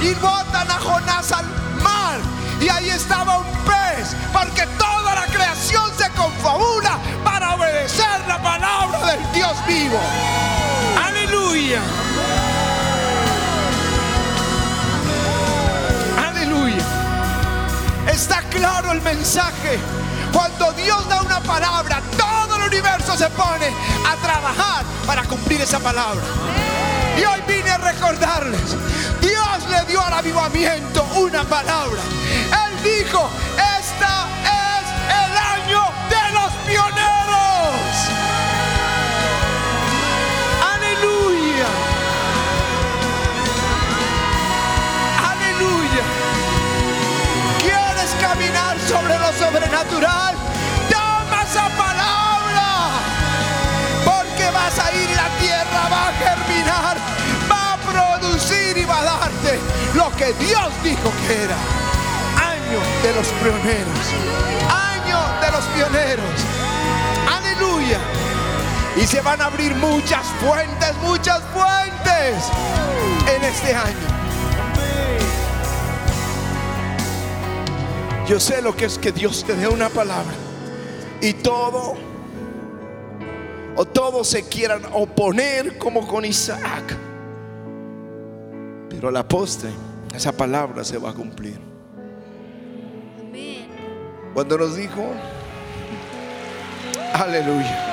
Y 0.00 0.14
botan 0.14 0.70
a 0.70 0.78
Jonás 0.78 1.32
al 1.32 1.46
mar. 1.82 2.18
Y 2.60 2.68
ahí 2.68 2.90
estaba 2.90 3.38
un 3.38 3.46
pez. 3.64 4.14
Porque 4.32 4.66
toda 4.78 5.14
la 5.14 5.26
creación 5.26 5.90
se 5.96 6.08
confabula 6.10 6.98
para 7.24 7.54
obedecer 7.54 8.20
la 8.28 8.40
palabra 8.42 9.06
del 9.06 9.32
Dios 9.32 9.56
vivo. 9.66 9.98
Aleluya. 11.02 11.80
Está 18.20 18.42
claro 18.50 18.92
el 18.92 19.00
mensaje. 19.00 19.78
Cuando 20.30 20.70
Dios 20.74 21.08
da 21.08 21.22
una 21.22 21.40
palabra, 21.40 22.02
todo 22.18 22.56
el 22.56 22.64
universo 22.64 23.16
se 23.16 23.30
pone 23.30 23.68
a 24.06 24.14
trabajar 24.16 24.84
para 25.06 25.24
cumplir 25.24 25.62
esa 25.62 25.78
palabra. 25.78 26.20
Y 27.18 27.24
hoy 27.24 27.40
vine 27.48 27.70
a 27.70 27.78
recordarles, 27.78 28.76
Dios 29.22 29.70
le 29.70 29.86
dio 29.86 30.04
al 30.04 30.12
avivamiento 30.12 31.02
una 31.16 31.44
palabra. 31.44 31.98
Él 32.66 32.82
dijo, 32.82 33.26
esta 33.78 34.26
sobre 48.90 49.16
lo 49.20 49.32
sobrenatural? 49.32 50.34
Toma 50.90 51.42
esa 51.42 51.68
palabra. 51.78 52.66
Porque 54.04 54.50
vas 54.50 54.76
a 54.80 54.92
ir 54.92 55.10
la 55.10 55.28
tierra 55.38 55.82
va 55.88 56.08
a 56.08 56.12
germinar, 56.24 56.96
va 57.50 57.74
a 57.74 57.76
producir 57.76 58.76
y 58.76 58.84
va 58.84 58.98
a 58.98 59.04
darte 59.04 59.60
lo 59.94 60.10
que 60.16 60.32
Dios 60.44 60.70
dijo 60.82 61.12
que 61.26 61.44
era. 61.44 61.58
Año 62.54 62.80
de 63.04 63.14
los 63.14 63.28
pioneros. 63.40 64.04
Año 64.92 65.20
de 65.40 65.50
los 65.52 65.64
pioneros. 65.76 66.36
Aleluya. 67.38 67.98
Y 68.96 69.06
se 69.06 69.20
van 69.20 69.40
a 69.40 69.44
abrir 69.46 69.72
muchas 69.76 70.26
fuentes, 70.40 70.94
muchas 71.02 71.40
fuentes 71.54 72.34
en 73.36 73.44
este 73.44 73.72
año. 73.72 74.19
Yo 78.30 78.38
sé 78.38 78.62
lo 78.62 78.76
que 78.76 78.84
es 78.84 78.96
que 78.96 79.10
Dios 79.10 79.42
te 79.44 79.56
dé 79.56 79.66
una 79.66 79.88
palabra 79.88 80.30
y 81.20 81.32
todo 81.32 81.96
o 83.74 83.84
todos 83.84 84.28
se 84.28 84.44
quieran 84.44 84.82
oponer 84.92 85.76
como 85.78 86.06
con 86.06 86.24
Isaac. 86.24 86.96
Pero 88.88 89.08
a 89.08 89.10
la 89.10 89.26
postre 89.26 89.70
esa 90.14 90.30
palabra 90.30 90.84
se 90.84 90.96
va 90.96 91.10
a 91.10 91.12
cumplir. 91.12 91.58
Cuando 94.32 94.58
nos 94.58 94.76
dijo, 94.76 95.10
aleluya. 97.12 97.89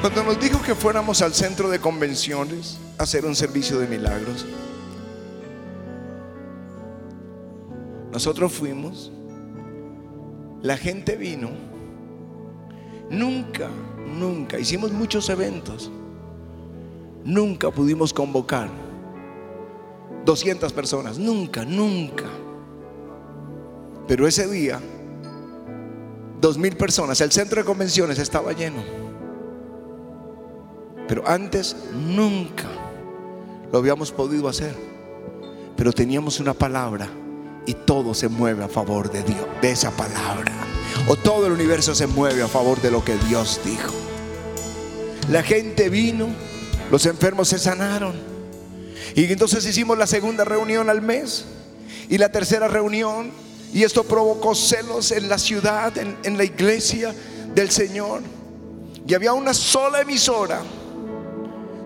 Cuando 0.00 0.24
nos 0.24 0.40
dijo 0.40 0.62
que 0.62 0.74
fuéramos 0.74 1.20
al 1.20 1.34
centro 1.34 1.68
de 1.68 1.78
convenciones 1.78 2.78
a 2.96 3.02
hacer 3.02 3.26
un 3.26 3.36
servicio 3.36 3.78
de 3.78 3.86
milagros, 3.86 4.46
nosotros 8.10 8.50
fuimos, 8.50 9.12
la 10.62 10.78
gente 10.78 11.16
vino, 11.16 11.50
nunca, 13.10 13.68
nunca, 14.18 14.58
hicimos 14.58 14.90
muchos 14.90 15.28
eventos, 15.28 15.90
nunca 17.22 17.70
pudimos 17.70 18.14
convocar 18.14 18.70
200 20.24 20.72
personas, 20.72 21.18
nunca, 21.18 21.66
nunca. 21.66 22.24
Pero 24.08 24.26
ese 24.26 24.48
día, 24.48 24.80
dos 26.40 26.56
mil 26.56 26.74
personas, 26.74 27.20
el 27.20 27.30
centro 27.32 27.60
de 27.60 27.66
convenciones 27.66 28.18
estaba 28.18 28.54
lleno. 28.54 29.09
Pero 31.10 31.26
antes 31.26 31.74
nunca 31.92 32.68
lo 33.72 33.78
habíamos 33.80 34.12
podido 34.12 34.48
hacer. 34.48 34.76
Pero 35.76 35.92
teníamos 35.92 36.38
una 36.38 36.54
palabra 36.54 37.08
y 37.66 37.74
todo 37.74 38.14
se 38.14 38.28
mueve 38.28 38.62
a 38.62 38.68
favor 38.68 39.10
de 39.10 39.24
Dios, 39.24 39.40
de 39.60 39.72
esa 39.72 39.90
palabra. 39.90 40.52
O 41.08 41.16
todo 41.16 41.48
el 41.48 41.52
universo 41.52 41.96
se 41.96 42.06
mueve 42.06 42.42
a 42.44 42.46
favor 42.46 42.80
de 42.80 42.92
lo 42.92 43.04
que 43.04 43.16
Dios 43.26 43.60
dijo. 43.64 43.92
La 45.32 45.42
gente 45.42 45.88
vino, 45.88 46.28
los 46.92 47.04
enfermos 47.06 47.48
se 47.48 47.58
sanaron. 47.58 48.14
Y 49.16 49.24
entonces 49.24 49.66
hicimos 49.66 49.98
la 49.98 50.06
segunda 50.06 50.44
reunión 50.44 50.88
al 50.88 51.02
mes 51.02 51.44
y 52.08 52.18
la 52.18 52.30
tercera 52.30 52.68
reunión. 52.68 53.32
Y 53.74 53.82
esto 53.82 54.04
provocó 54.04 54.54
celos 54.54 55.10
en 55.10 55.28
la 55.28 55.38
ciudad, 55.38 55.92
en, 55.98 56.38
la 56.38 56.44
iglesia 56.44 57.12
del 57.52 57.68
Señor. 57.72 58.22
Y 59.08 59.14
había 59.14 59.32
una 59.32 59.54
sola 59.54 60.02
emisora 60.02 60.62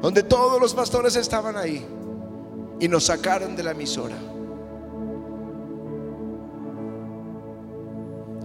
donde 0.04 0.22
todos 0.22 0.60
los 0.60 0.74
pastores 0.74 1.16
estaban 1.16 1.56
ahí 1.56 1.82
y 2.78 2.88
nos 2.88 3.04
sacaron 3.04 3.56
de 3.56 3.62
la 3.62 3.70
emisora. 3.70 4.18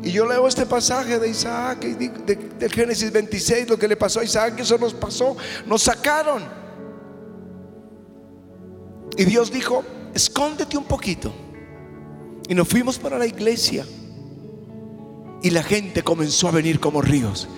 Y 0.02 0.10
yo 0.10 0.26
leo 0.26 0.48
este 0.48 0.66
pasaje 0.66 1.20
de 1.20 1.28
Isaac 1.28 1.82
de, 1.82 2.70
Génesis 2.70 3.12
26, 3.12 3.68
lo 3.68 3.78
que 3.78 3.90
le 3.90 3.98
pasó 3.98 4.22
a 4.22 4.24
Isaac, 4.24 4.58
eso 4.58 4.78
nos 4.78 4.94
pasó, 4.94 5.36
nos 5.66 5.82
sacaron. 5.82 6.44
Y 9.18 9.26
Dios 9.26 9.52
dijo, 9.52 9.84
escóndete 10.14 10.78
un 10.78 10.86
poquito. 10.86 11.34
Y 12.48 12.56
nos 12.56 12.70
fuimos 12.70 12.98
para 12.98 13.20
la 13.20 13.26
iglesia. 13.26 13.86
Y 15.44 15.50
la 15.50 15.64
gente 15.64 16.04
comenzó 16.04 16.48
a 16.48 16.52
venir 16.52 16.80
como 16.80 17.02
ríos. 17.02 17.50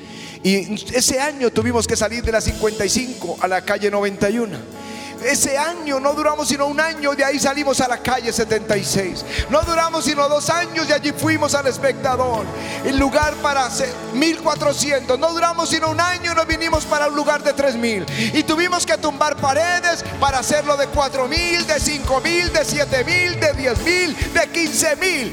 Y 0.44 0.74
ese 0.96 1.20
año 1.20 1.52
tuvimos 1.52 1.86
que 1.86 1.96
salir 1.96 2.24
de 2.24 2.32
la 2.32 2.42
55 2.42 3.38
a 3.42 3.48
la 3.48 3.62
calle 3.62 3.92
91. 3.92 4.82
ese 5.24 5.56
año, 5.56 6.00
no 6.00 6.14
duramos 6.14 6.48
sino 6.48 6.66
un 6.66 6.80
año, 6.80 7.14
de 7.14 7.24
ahí 7.24 7.38
salimos 7.38 7.80
a 7.80 7.88
la 7.88 8.00
calle 8.00 8.34
76. 8.34 9.24
No 9.52 9.62
duramos 9.62 10.06
sino 10.06 10.28
dos 10.28 10.50
años 10.50 10.88
y 10.90 10.94
allí 10.94 11.12
fuimos 11.12 11.54
al 11.54 11.68
espectador. 11.68 12.44
El 12.84 12.98
lugar 12.98 13.36
para 13.36 13.70
1400. 14.14 15.20
No 15.20 15.32
duramos 15.32 15.70
sino 15.70 15.90
un 15.90 16.02
año 16.02 16.32
y 16.32 16.36
nos 16.36 16.48
vinimos 16.48 16.86
para 16.86 17.08
un 17.08 17.16
lugar 17.16 17.44
de 17.44 17.54
3000. 17.54 18.34
Y 18.34 18.42
tuvimos 18.44 18.84
que 18.84 18.98
tumbar 18.98 19.36
paredes 19.36 20.04
para 20.20 20.40
hacerlo 20.40 20.76
de 20.76 20.88
4000, 20.88 21.68
de 21.68 21.80
5000, 21.80 22.54
de 22.54 22.66
7000, 22.66 23.40
de 23.40 23.54
10000, 23.54 24.34
de 24.34 24.48
15000. 24.48 25.32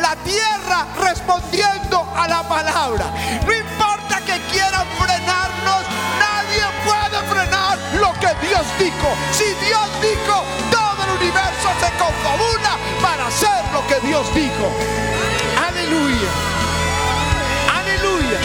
La 0.00 0.16
tierra 0.24 0.86
respondiendo 1.02 2.08
a 2.16 2.26
la 2.28 2.48
palabra. 2.48 3.12
No 3.44 3.52
importa 3.52 3.87
que 8.20 8.46
Dios 8.46 8.66
dijo. 8.78 9.08
Si 9.32 9.44
Dios 9.64 9.88
dijo, 10.02 10.44
todo 10.70 11.04
el 11.04 11.10
universo 11.20 11.68
se 11.80 11.90
confabula 11.98 12.76
para 13.00 13.26
hacer 13.26 13.64
lo 13.72 13.86
que 13.86 14.06
Dios 14.06 14.26
dijo. 14.34 14.72
Aleluya. 15.66 16.30
Aleluya. 17.78 18.38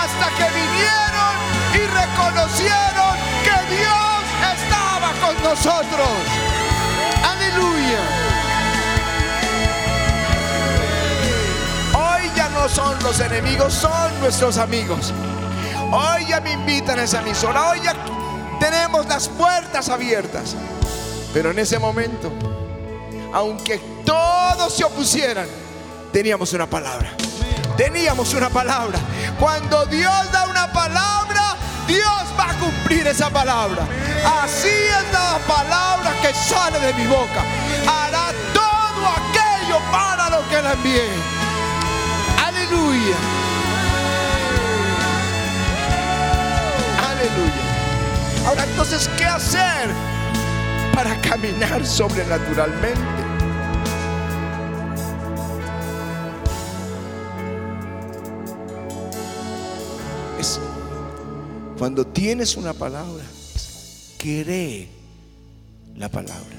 Hasta 0.00 0.28
que 0.36 0.46
vinieron 0.60 1.32
y 1.74 1.82
reconocieron 1.86 3.14
que 3.44 3.74
Dios 3.74 4.20
estaba 4.54 5.12
con 5.24 5.42
nosotros. 5.42 6.08
Aleluya. 7.24 8.00
Hoy 11.94 12.30
ya 12.34 12.48
no 12.50 12.68
son 12.68 13.02
los 13.02 13.20
enemigos, 13.20 13.72
son 13.72 14.20
nuestros 14.20 14.58
amigos. 14.58 15.12
Hoy 15.90 16.26
ya 16.26 16.40
me 16.40 16.52
invitan 16.52 16.98
a 16.98 17.04
esa 17.04 17.20
emisora. 17.20 17.70
Hoy 17.70 17.80
ya 17.80 17.94
tenemos 18.70 19.06
las 19.06 19.28
puertas 19.28 19.88
abiertas. 19.88 20.56
Pero 21.32 21.50
en 21.50 21.58
ese 21.58 21.78
momento, 21.78 22.32
aunque 23.32 23.78
todos 24.04 24.74
se 24.74 24.84
opusieran, 24.84 25.46
teníamos 26.12 26.52
una 26.52 26.66
palabra. 26.66 27.10
Teníamos 27.76 28.32
una 28.34 28.48
palabra. 28.48 28.98
Cuando 29.38 29.84
Dios 29.86 30.32
da 30.32 30.46
una 30.46 30.72
palabra, 30.72 31.56
Dios 31.86 32.24
va 32.38 32.50
a 32.50 32.58
cumplir 32.58 33.06
esa 33.06 33.30
palabra. 33.30 33.86
Así 34.42 34.68
es 34.68 35.12
la 35.12 35.38
palabra 35.46 36.12
que 36.22 36.32
sale 36.34 36.80
de 36.80 36.94
mi 36.94 37.06
boca. 37.06 37.42
Hará 37.86 38.32
todo 38.52 39.06
aquello 39.20 39.78
para 39.92 40.30
lo 40.30 40.48
que 40.48 40.62
la 40.62 40.72
envié. 40.72 41.08
Aleluya. 42.44 43.16
Aleluya. 47.10 47.65
Ahora 48.46 48.62
entonces, 48.62 49.10
¿qué 49.18 49.24
hacer 49.24 49.90
para 50.94 51.20
caminar 51.20 51.84
sobrenaturalmente? 51.84 53.00
Es 60.38 60.60
cuando 61.76 62.06
tienes 62.06 62.56
una 62.56 62.72
palabra, 62.72 63.24
cree 64.16 64.88
la 65.96 66.08
palabra. 66.08 66.56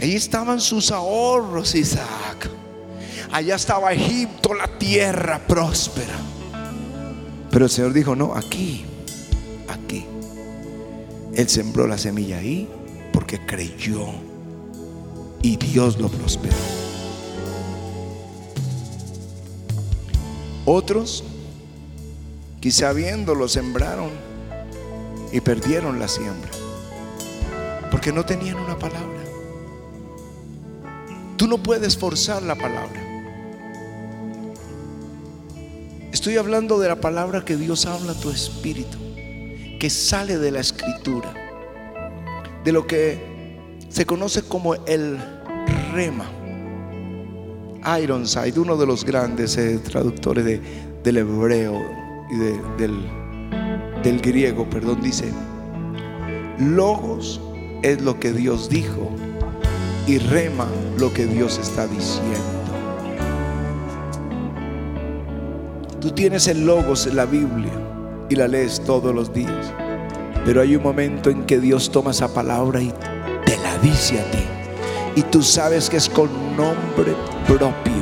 Ahí 0.00 0.16
estaban 0.16 0.60
sus 0.60 0.90
ahorros, 0.90 1.76
Isaac. 1.76 2.50
Allá 3.30 3.54
estaba 3.54 3.92
Egipto, 3.92 4.52
la 4.52 4.66
tierra 4.66 5.38
próspera. 5.46 6.16
Pero 7.52 7.66
el 7.66 7.70
Señor 7.70 7.92
dijo, 7.92 8.16
no, 8.16 8.34
aquí. 8.34 8.84
Él 11.36 11.48
sembró 11.50 11.86
la 11.86 11.98
semilla 11.98 12.38
ahí 12.38 12.66
porque 13.12 13.38
creyó 13.44 14.06
y 15.42 15.56
Dios 15.56 16.00
lo 16.00 16.08
prosperó. 16.08 16.56
Otros, 20.64 21.22
quizá 22.58 22.92
viéndolo, 22.92 23.48
sembraron 23.48 24.10
y 25.30 25.40
perdieron 25.40 26.00
la 26.00 26.08
siembra 26.08 26.50
porque 27.90 28.12
no 28.12 28.24
tenían 28.24 28.56
una 28.56 28.78
palabra. 28.78 29.22
Tú 31.36 31.46
no 31.46 31.58
puedes 31.62 31.98
forzar 31.98 32.42
la 32.42 32.54
palabra. 32.54 33.02
Estoy 36.12 36.38
hablando 36.38 36.78
de 36.78 36.88
la 36.88 36.96
palabra 36.96 37.44
que 37.44 37.56
Dios 37.56 37.84
habla 37.84 38.12
a 38.12 38.20
tu 38.20 38.30
espíritu, 38.30 38.96
que 39.78 39.90
sale 39.90 40.38
de 40.38 40.50
la 40.50 40.60
escritura, 40.60 41.32
de 42.64 42.72
lo 42.72 42.86
que 42.86 43.18
se 43.88 44.06
conoce 44.06 44.42
como 44.42 44.74
el 44.74 45.18
rema. 45.92 46.30
Ironside, 48.00 48.58
uno 48.58 48.76
de 48.76 48.86
los 48.86 49.04
grandes 49.04 49.56
eh, 49.56 49.78
traductores 49.78 50.44
de, 50.44 50.60
del 51.04 51.18
hebreo 51.18 51.80
y 52.30 52.36
de, 52.36 52.60
del, 52.78 54.02
del 54.02 54.20
griego, 54.20 54.68
perdón, 54.68 55.00
dice, 55.02 55.32
logos 56.58 57.40
es 57.82 58.00
lo 58.02 58.18
que 58.18 58.32
Dios 58.32 58.68
dijo 58.68 59.10
y 60.06 60.18
rema 60.18 60.66
lo 60.98 61.12
que 61.12 61.26
Dios 61.26 61.58
está 61.58 61.86
diciendo. 61.86 62.42
Tú 66.00 66.10
tienes 66.10 66.48
el 66.48 66.64
logos 66.66 67.06
en 67.06 67.16
la 67.16 67.26
Biblia 67.26 67.72
y 68.28 68.36
la 68.36 68.48
lees 68.48 68.82
todos 68.84 69.14
los 69.14 69.32
días. 69.32 69.72
Pero 70.44 70.60
hay 70.60 70.76
un 70.76 70.82
momento 70.82 71.30
en 71.30 71.44
que 71.44 71.58
Dios 71.58 71.90
toma 71.90 72.12
esa 72.12 72.32
palabra 72.32 72.80
y 72.80 72.92
te 73.44 73.56
la 73.58 73.76
dice 73.78 74.20
a 74.20 74.30
ti. 74.30 74.44
Y 75.16 75.22
tú 75.22 75.42
sabes 75.42 75.88
que 75.88 75.96
es 75.96 76.08
con 76.08 76.28
nombre 76.56 77.14
propio. 77.46 77.92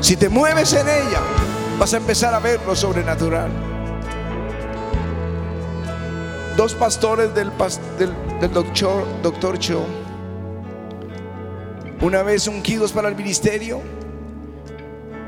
Si 0.00 0.16
te 0.16 0.28
mueves 0.28 0.72
en 0.72 0.88
ella, 0.88 1.20
vas 1.78 1.94
a 1.94 1.98
empezar 1.98 2.34
a 2.34 2.40
ver 2.40 2.60
lo 2.66 2.74
sobrenatural. 2.74 3.50
Dos 6.56 6.74
pastores 6.74 7.34
del, 7.34 7.50
del, 7.98 8.52
doctor, 8.52 9.06
doctor 9.22 9.58
Cho, 9.58 9.86
una 12.00 12.22
vez 12.22 12.46
ungidos 12.48 12.92
para 12.92 13.08
el 13.08 13.14
ministerio, 13.14 13.80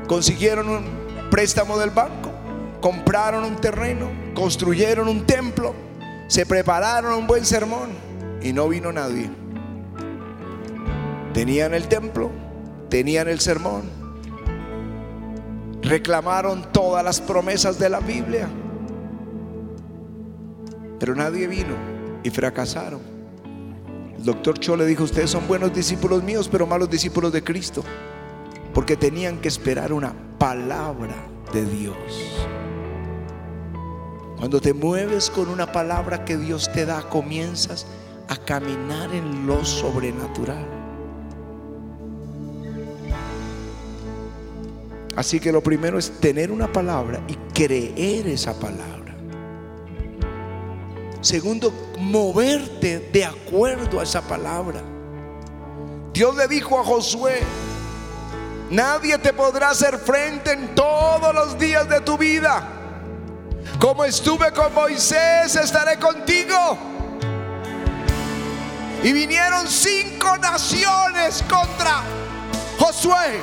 consiguieron 0.07 0.69
un 0.69 0.85
préstamo 1.31 1.77
del 1.77 1.89
banco, 1.89 2.24
compraron 2.85 3.43
un 3.45 3.55
terreno, 3.55 4.11
construyeron 4.35 5.07
un 5.07 5.25
templo, 5.25 5.73
se 6.27 6.45
prepararon 6.45 7.15
un 7.15 7.25
buen 7.25 7.43
sermón 7.43 7.89
y 8.43 8.53
no 8.53 8.69
vino 8.69 8.91
nadie. 8.91 9.27
Tenían 11.33 11.73
el 11.73 11.87
templo, 11.87 12.29
tenían 12.87 13.27
el 13.27 13.39
sermón, 13.39 13.89
reclamaron 15.81 16.71
todas 16.71 17.03
las 17.03 17.21
promesas 17.21 17.79
de 17.79 17.89
la 17.89 18.01
Biblia, 18.01 18.47
pero 20.99 21.15
nadie 21.15 21.47
vino 21.47 21.73
y 22.21 22.29
fracasaron. 22.29 23.01
El 24.15 24.25
doctor 24.25 24.59
Cho 24.59 24.77
le 24.77 24.85
dijo, 24.85 25.05
ustedes 25.05 25.31
son 25.31 25.47
buenos 25.47 25.73
discípulos 25.73 26.21
míos, 26.21 26.47
pero 26.51 26.67
malos 26.67 26.91
discípulos 26.91 27.33
de 27.33 27.43
Cristo 27.43 27.83
porque 28.75 28.95
tenían 28.95 29.39
que 29.39 29.47
esperar 29.47 29.91
una 29.91 30.13
palabra 30.37 31.15
de 31.51 31.65
Dios. 31.65 32.45
Cuando 34.37 34.59
te 34.59 34.73
mueves 34.73 35.29
con 35.29 35.49
una 35.49 35.71
palabra 35.71 36.25
que 36.25 36.37
Dios 36.37 36.71
te 36.71 36.85
da, 36.85 37.09
comienzas 37.09 37.85
a 38.27 38.37
caminar 38.37 39.13
en 39.13 39.47
lo 39.47 39.63
sobrenatural. 39.63 40.65
Así 45.15 45.39
que 45.39 45.51
lo 45.51 45.61
primero 45.61 45.97
es 45.97 46.19
tener 46.19 46.51
una 46.51 46.71
palabra 46.71 47.21
y 47.27 47.35
creer 47.53 48.27
esa 48.27 48.53
palabra. 48.59 49.15
Segundo, 51.21 51.73
moverte 51.97 53.09
de 53.11 53.25
acuerdo 53.25 53.99
a 53.99 54.03
esa 54.03 54.21
palabra. 54.21 54.81
Dios 56.13 56.35
le 56.35 56.47
dijo 56.47 56.79
a 56.79 56.83
Josué, 56.83 57.39
Nadie 58.69 59.17
te 59.19 59.31
podrá 59.31 59.69
hacer 59.69 59.97
frente 59.97 60.51
en 60.51 60.75
todos 60.75 61.33
los 61.33 61.57
días 61.57 61.87
de 61.87 62.01
tu 62.01 62.17
vida. 62.17 62.74
Como 63.79 64.05
estuve 64.05 64.51
con 64.51 64.73
Moisés, 64.73 65.55
estaré 65.55 65.97
contigo. 65.99 66.77
Y 69.03 69.11
vinieron 69.11 69.67
cinco 69.67 70.37
naciones 70.37 71.43
contra 71.47 72.01
Josué. 72.79 73.41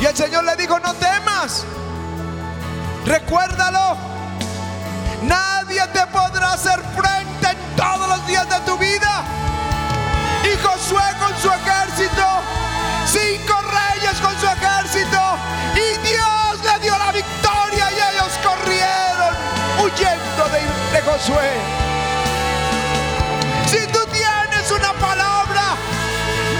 Y 0.00 0.04
el 0.04 0.16
Señor 0.16 0.44
le 0.44 0.56
dijo, 0.56 0.78
no 0.80 0.94
temas. 0.94 1.64
Recuérdalo. 3.04 3.96
Nadie 5.22 5.82
te 5.92 6.06
podrá 6.08 6.52
hacer 6.52 6.80
frente 6.96 7.48
en 7.50 7.76
todos 7.76 8.08
los 8.08 8.26
días 8.26 8.48
de 8.48 8.60
tu 8.60 8.76
vida. 8.78 9.24
Y 10.44 10.66
Josué 10.66 10.95
Si 21.18 21.32
tú 23.90 23.98
tienes 24.12 24.70
una 24.70 24.92
palabra, 24.92 25.74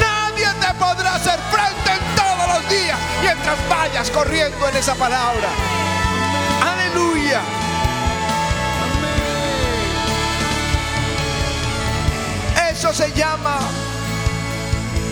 nadie 0.00 0.48
te 0.58 0.72
podrá 0.78 1.16
hacer 1.16 1.38
frente 1.50 1.92
en 1.92 2.00
todos 2.16 2.48
los 2.54 2.66
días 2.70 2.98
mientras 3.20 3.58
vayas 3.68 4.10
corriendo 4.10 4.66
en 4.66 4.76
esa 4.76 4.94
palabra. 4.94 5.50
Aleluya. 6.62 7.42
Eso 12.70 12.94
se 12.94 13.12
llama 13.12 13.58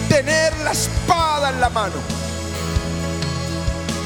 tener 0.08 0.56
la 0.60 0.72
espada 0.72 1.50
en 1.50 1.60
la 1.60 1.68
mano. 1.68 1.96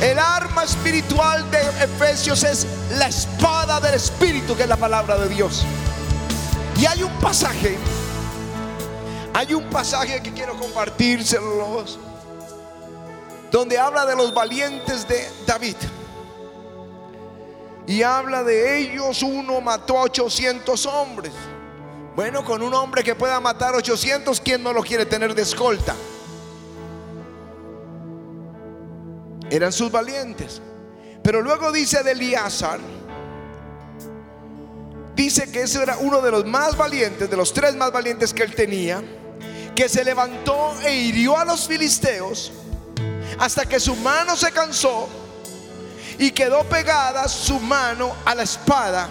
El 0.01 0.19
arma 0.19 0.65
espiritual 0.65 1.49
de 1.53 1.61
Efesios 1.85 2.43
es 2.43 2.67
la 2.91 3.09
espada 3.09 3.81
del 3.81 3.95
Espíritu, 3.95 4.57
que 4.57 4.63
es 4.63 4.69
la 4.69 4.77
palabra 4.77 5.17
de 5.19 5.29
Dios. 5.29 5.65
Y 6.79 6.87
hay 6.87 7.03
un 7.03 7.13
pasaje, 7.19 7.77
hay 9.35 9.55
un 9.55 9.65
pasaje 9.65 10.23
que 10.23 10.33
quiero 10.33 10.57
compartírselos, 10.57 11.99
donde 13.51 13.79
habla 13.79 14.07
de 14.07 14.17
los 14.17 14.33
valientes 14.33 15.07
de 15.09 15.29
David. 15.47 15.77
Y 17.87 18.03
habla 18.03 18.45
de 18.45 18.79
ellos, 18.79 19.23
uno 19.23 19.61
mató 19.61 19.99
a 19.99 20.03
800 20.03 20.87
hombres. 20.87 21.33
Bueno, 22.15 22.45
con 22.45 22.63
un 22.63 22.75
hombre 22.75 23.03
que 23.03 23.15
pueda 23.15 23.41
matar 23.41 23.75
800, 23.75 24.41
¿quién 24.41 24.63
no 24.63 24.73
lo 24.73 24.83
quiere 24.83 25.07
tener 25.07 25.35
de 25.35 25.43
escolta? 25.43 25.95
Eran 29.51 29.73
sus 29.73 29.91
valientes. 29.91 30.61
Pero 31.29 31.43
luego 31.43 31.71
dice 31.71 32.03
de 32.03 32.13
Elíasar, 32.13 32.81
dice 35.15 35.53
que 35.53 35.61
ese 35.61 35.83
era 35.83 35.99
uno 35.99 36.23
de 36.23 36.31
los 36.31 36.47
más 36.47 36.75
valientes, 36.75 37.29
de 37.29 37.37
los 37.37 37.53
tres 37.53 37.75
más 37.75 37.93
valientes 37.93 38.33
que 38.33 38.45
él 38.45 38.55
tenía, 38.55 39.03
que 39.77 39.91
se 39.91 40.03
levantó 40.05 40.75
e 40.83 40.95
hirió 40.95 41.37
a 41.37 41.45
los 41.45 41.69
filisteos 41.69 42.51
hasta 43.39 43.67
que 43.67 43.79
su 43.79 43.95
mano 43.97 44.37
se 44.37 44.51
cansó 44.53 45.07
y 46.19 46.31
quedó 46.31 46.65
pegada 46.65 47.29
su 47.29 47.61
mano 47.61 48.17
a 48.25 48.35
la 48.35 48.45
espada 48.45 49.11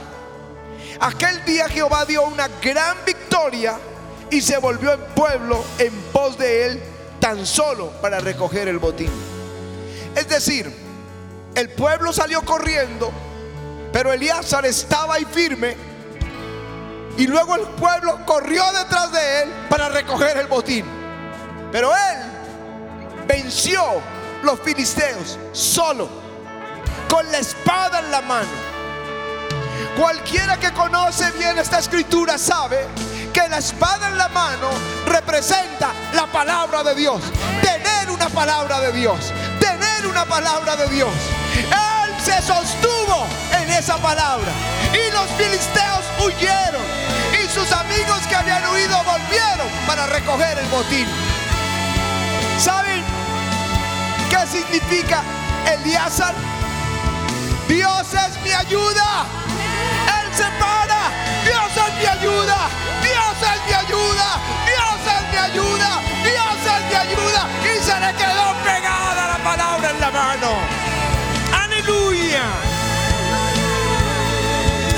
Aquel 0.99 1.45
día 1.45 1.69
Jehová 1.69 2.03
dio 2.05 2.23
una 2.23 2.47
gran 2.47 2.97
victoria 3.05 3.77
y 4.31 4.41
se 4.41 4.57
volvió 4.57 4.91
en 4.91 5.01
pueblo 5.13 5.63
en 5.77 5.93
pos 6.11 6.35
de 6.35 6.65
él 6.65 6.83
tan 7.19 7.45
solo 7.45 7.91
para 8.01 8.19
recoger 8.19 8.67
el 8.69 8.79
botín. 8.79 9.11
Es 10.15 10.27
decir, 10.27 10.86
el 11.57 11.69
pueblo 11.69 12.13
salió 12.13 12.43
corriendo, 12.43 13.11
pero 13.91 14.13
Elíasar 14.13 14.63
estaba 14.67 15.15
ahí 15.15 15.25
firme 15.25 15.75
y 17.17 17.25
luego 17.25 17.55
el 17.55 17.63
pueblo 17.63 18.23
corrió 18.27 18.63
detrás 18.73 19.11
de 19.11 19.41
él 19.41 19.49
para 19.67 19.89
recoger 19.89 20.37
el 20.37 20.45
botín. 20.45 20.85
Pero 21.71 21.91
él 21.95 23.25
venció 23.27 23.81
los 24.43 24.59
filisteos 24.59 25.39
solo, 25.51 26.07
con 27.09 27.29
la 27.31 27.39
espada 27.39 28.01
en 28.01 28.11
la 28.11 28.21
mano. 28.21 28.67
Cualquiera 29.97 30.57
que 30.57 30.71
conoce 30.73 31.31
bien 31.31 31.57
esta 31.57 31.79
escritura 31.79 32.37
sabe 32.37 32.85
que 33.33 33.49
la 33.49 33.57
espada 33.57 34.09
en 34.09 34.17
la 34.19 34.27
mano 34.27 34.69
representa 35.07 35.91
la 36.13 36.27
palabra 36.27 36.83
de 36.83 36.93
Dios. 36.93 37.19
Tener 37.63 38.11
una 38.11 38.29
palabra 38.29 38.79
de 38.79 38.91
Dios. 38.91 39.33
Una 40.17 40.25
palabra 40.25 40.75
de 40.75 40.87
Dios. 40.87 41.13
Él 41.53 42.15
se 42.19 42.41
sostuvo 42.41 43.27
en 43.51 43.69
esa 43.69 43.97
palabra. 43.97 44.51
Y 44.91 45.11
los 45.11 45.29
filisteos 45.37 46.05
huyeron. 46.19 46.81
Y 47.39 47.47
sus 47.47 47.71
amigos 47.71 48.25
que 48.27 48.35
habían 48.35 48.67
huido 48.73 48.97
volvieron 49.03 49.67
para 49.85 50.07
recoger 50.07 50.57
el 50.57 50.65
botín. 50.69 51.05
¿Saben 52.57 53.03
qué 54.31 54.47
significa 54.47 55.21
Elíasar? 55.71 56.33
Dios 57.67 58.07
es 58.15 58.41
mi 58.41 58.53
ayuda 58.53 59.27
se 60.37 60.49
para. 60.61 61.09
Dios 61.43 61.71
es 61.73 61.93
mi 61.99 62.05
ayuda. 62.05 62.57
Dios 63.01 63.37
es 63.41 63.59
mi 63.67 63.73
ayuda. 63.73 64.27
Dios 64.69 64.99
es 65.15 65.23
mi 65.31 65.37
ayuda. 65.49 65.89
Dios 66.23 66.59
es 66.73 66.81
mi 66.89 66.95
ayuda. 67.05 67.41
Y 67.63 67.83
se 67.83 67.99
le 67.99 68.13
quedó 68.13 68.53
pegada 68.63 69.27
la 69.33 69.37
palabra 69.43 69.76
Aleluya. 71.53 72.43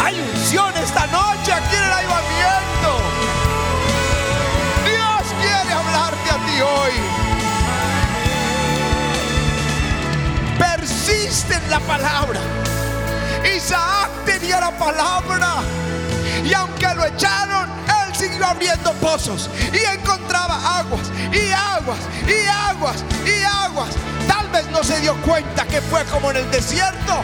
Hay 0.03 0.21
unción 0.21 0.71
esta 0.77 1.07
noche 1.07 1.51
aquí 1.51 1.75
en 1.75 1.83
el 1.83 1.93
ayudamiento. 1.93 3.01
Dios 4.85 5.33
quiere 5.41 5.73
hablarte 5.73 6.29
a 6.29 6.37
ti 6.45 6.61
hoy. 6.61 6.93
Persiste 10.59 11.55
en 11.55 11.69
la 11.71 11.79
palabra. 11.79 12.39
Isaac 13.55 14.09
tenía 14.25 14.59
la 14.59 14.77
palabra. 14.77 15.63
Y 16.45 16.53
aunque 16.53 16.93
lo 16.93 17.05
echaron, 17.05 17.78
abriendo 18.47 18.93
pozos. 18.93 19.49
Y 19.73 19.97
encontraba 19.97 20.79
aguas, 20.79 21.11
y 21.31 21.51
aguas, 21.51 21.99
y 22.27 22.47
aguas, 22.47 23.03
y 23.25 23.43
aguas. 23.43 23.89
Tal 24.27 24.47
vez 24.49 24.69
no 24.71 24.83
se 24.83 24.99
dio 25.01 25.15
cuenta 25.21 25.65
que 25.65 25.81
fue 25.81 26.03
como 26.05 26.31
en 26.31 26.37
el 26.37 26.51
desierto. 26.51 27.21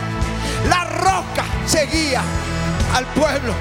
La 0.69 0.85
roca 0.85 1.45
seguía 1.67 2.21
al 2.93 3.05
pueblo. 3.07 3.53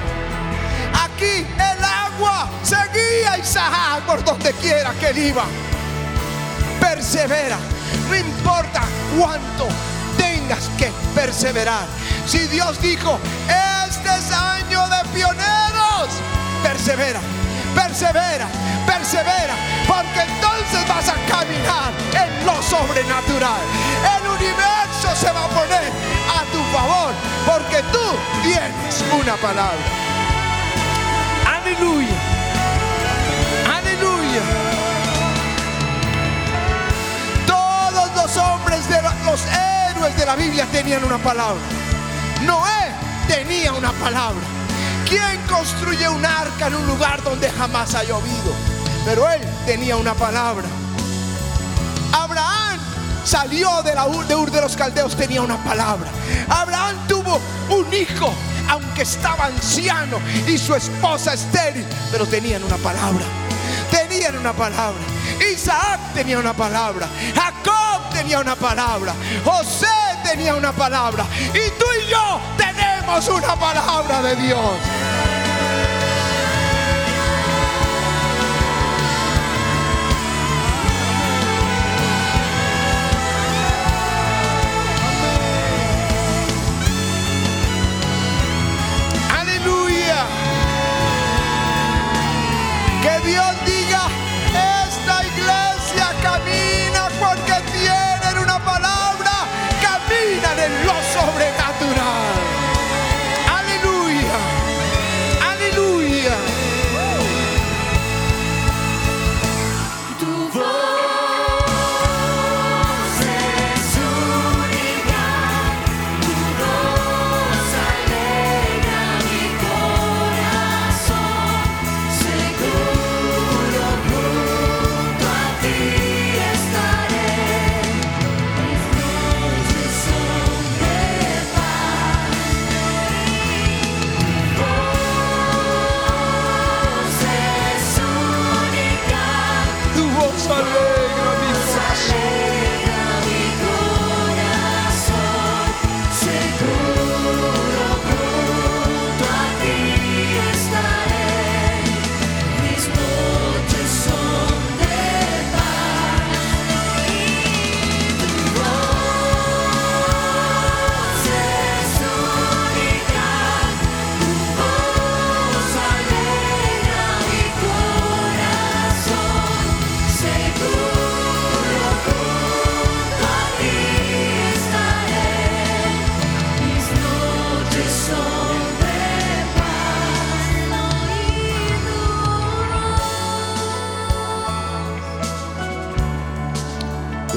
Aquí 1.02 1.46
el 1.54 1.84
agua 1.84 2.48
seguía 2.62 3.32
a 3.32 3.38
Isaac 3.38 4.02
por 4.06 4.22
donde 4.24 4.52
quiera 4.54 4.92
que 5.00 5.08
él 5.08 5.18
iba. 5.18 5.44
Persevera. 6.80 7.58
No 8.08 8.16
importa 8.16 8.82
cuánto 9.18 9.68
tengas 10.16 10.68
que 10.78 10.90
perseverar. 11.14 11.86
Si 12.26 12.38
Dios 12.48 12.80
dijo, 12.80 13.18
este 13.48 14.08
es 14.18 14.32
año 14.32 14.88
de 14.88 15.08
pioneros, 15.14 16.08
persevera, 16.62 17.20
persevera, 17.74 18.46
persevera, 18.86 19.54
porque 19.86 20.20
entonces 20.20 20.88
vas 20.88 21.08
a 21.08 21.14
caminar 21.26 21.92
en 22.12 22.46
lo 22.46 22.62
sobrenatural. 22.62 23.60
El 24.16 24.28
universo 24.28 25.14
se 25.14 25.30
va 25.30 25.44
a 25.44 25.48
poner 25.48 25.92
a 26.28 26.44
tu 26.52 26.62
favor, 26.72 27.12
porque 27.46 27.82
tú 27.92 28.06
tienes 28.42 29.04
una 29.12 29.34
palabra. 29.36 29.84
Aleluya. 31.56 32.16
Aleluya. 33.76 34.42
Todos 37.46 38.14
los 38.14 38.36
hombres 38.36 38.88
de 38.88 39.02
los 39.02 39.40
héroes 39.90 40.16
de 40.16 40.26
la 40.26 40.36
Biblia 40.36 40.66
tenían 40.70 41.04
una 41.04 41.18
palabra. 41.18 41.62
Noé 42.42 42.92
tenía 43.28 43.72
una 43.72 43.92
palabra. 43.92 44.53
¿Quién 45.08 45.40
construye 45.48 46.08
un 46.08 46.24
arca 46.24 46.68
en 46.68 46.76
un 46.76 46.86
lugar 46.86 47.22
donde 47.22 47.50
jamás 47.50 47.94
ha 47.94 48.04
llovido? 48.04 48.52
Pero 49.04 49.28
él 49.30 49.40
tenía 49.66 49.96
una 49.96 50.14
palabra. 50.14 50.64
Abraham 52.12 52.78
salió 53.24 53.82
de, 53.82 53.94
la 53.94 54.06
Ur 54.06 54.26
de 54.26 54.34
Ur 54.34 54.50
de 54.50 54.60
los 54.60 54.76
Caldeos, 54.76 55.16
tenía 55.16 55.42
una 55.42 55.62
palabra. 55.62 56.10
Abraham 56.48 56.96
tuvo 57.06 57.40
un 57.68 57.92
hijo, 57.92 58.32
aunque 58.68 59.02
estaba 59.02 59.46
anciano 59.46 60.18
y 60.46 60.56
su 60.56 60.74
esposa 60.74 61.34
estéril, 61.34 61.86
pero 62.10 62.26
tenían 62.26 62.62
una 62.64 62.76
palabra. 62.76 63.24
Tenían 63.90 64.36
una 64.38 64.52
palabra. 64.52 65.00
Isaac 65.52 66.00
tenía 66.14 66.38
una 66.38 66.52
palabra. 66.52 67.08
Jacob 67.34 68.10
tenía 68.12 68.40
una 68.40 68.56
palabra. 68.56 69.14
José 69.44 69.86
tenía 70.22 70.54
una 70.54 70.72
palabra. 70.72 71.26
Y 71.50 71.70
tú 71.78 71.86
y 72.00 72.10
yo 72.10 72.40
tenemos 72.56 72.73
una 73.28 73.54
palabra 73.56 74.22
de 74.22 74.36
Dios. 74.36 75.03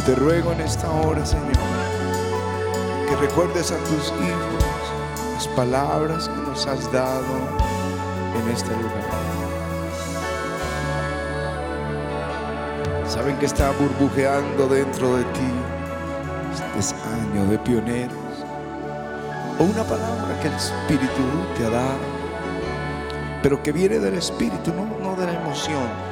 Te 0.07 0.15
ruego 0.15 0.53
en 0.53 0.61
esta 0.61 0.89
hora, 0.89 1.25
Señor, 1.25 1.51
que 3.09 3.15
recuerdes 3.17 3.73
a 3.73 3.77
tus 3.79 4.07
hijos 4.07 4.63
las 5.33 5.47
palabras 5.49 6.29
que 6.29 6.49
nos 6.49 6.65
has 6.65 6.89
dado 6.93 7.35
en 8.41 8.49
este 8.49 8.69
lugar. 8.69 9.03
Saben 13.05 13.35
que 13.35 13.47
está 13.47 13.71
burbujeando 13.71 14.69
dentro 14.69 15.17
de 15.17 15.23
ti 15.25 15.51
este 16.79 16.95
año 17.09 17.45
de 17.51 17.59
pioneros 17.59 18.45
o 19.59 19.63
una 19.65 19.83
palabra 19.83 20.39
que 20.41 20.47
el 20.47 20.53
Espíritu 20.53 21.23
te 21.57 21.65
ha 21.65 21.69
dado, 21.69 21.99
pero 23.43 23.61
que 23.61 23.73
viene 23.73 23.99
del 23.99 24.13
Espíritu, 24.13 24.73
no, 24.73 24.85
no 25.01 25.17
de 25.17 25.25
la 25.25 25.33
emoción. 25.33 26.07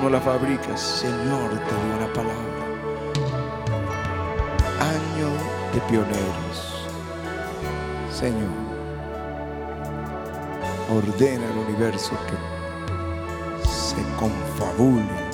No 0.00 0.08
la 0.08 0.20
fabricas, 0.20 0.80
Señor, 0.80 1.50
te 1.50 1.74
dio 1.74 1.96
una 1.98 2.12
palabra 2.12 2.49
de 5.72 5.80
pioneros. 5.82 6.86
Señor, 8.12 8.50
ordena 10.92 11.46
al 11.48 11.58
universo 11.68 12.12
que 12.26 13.68
se 13.68 13.96
confabule 14.18 15.30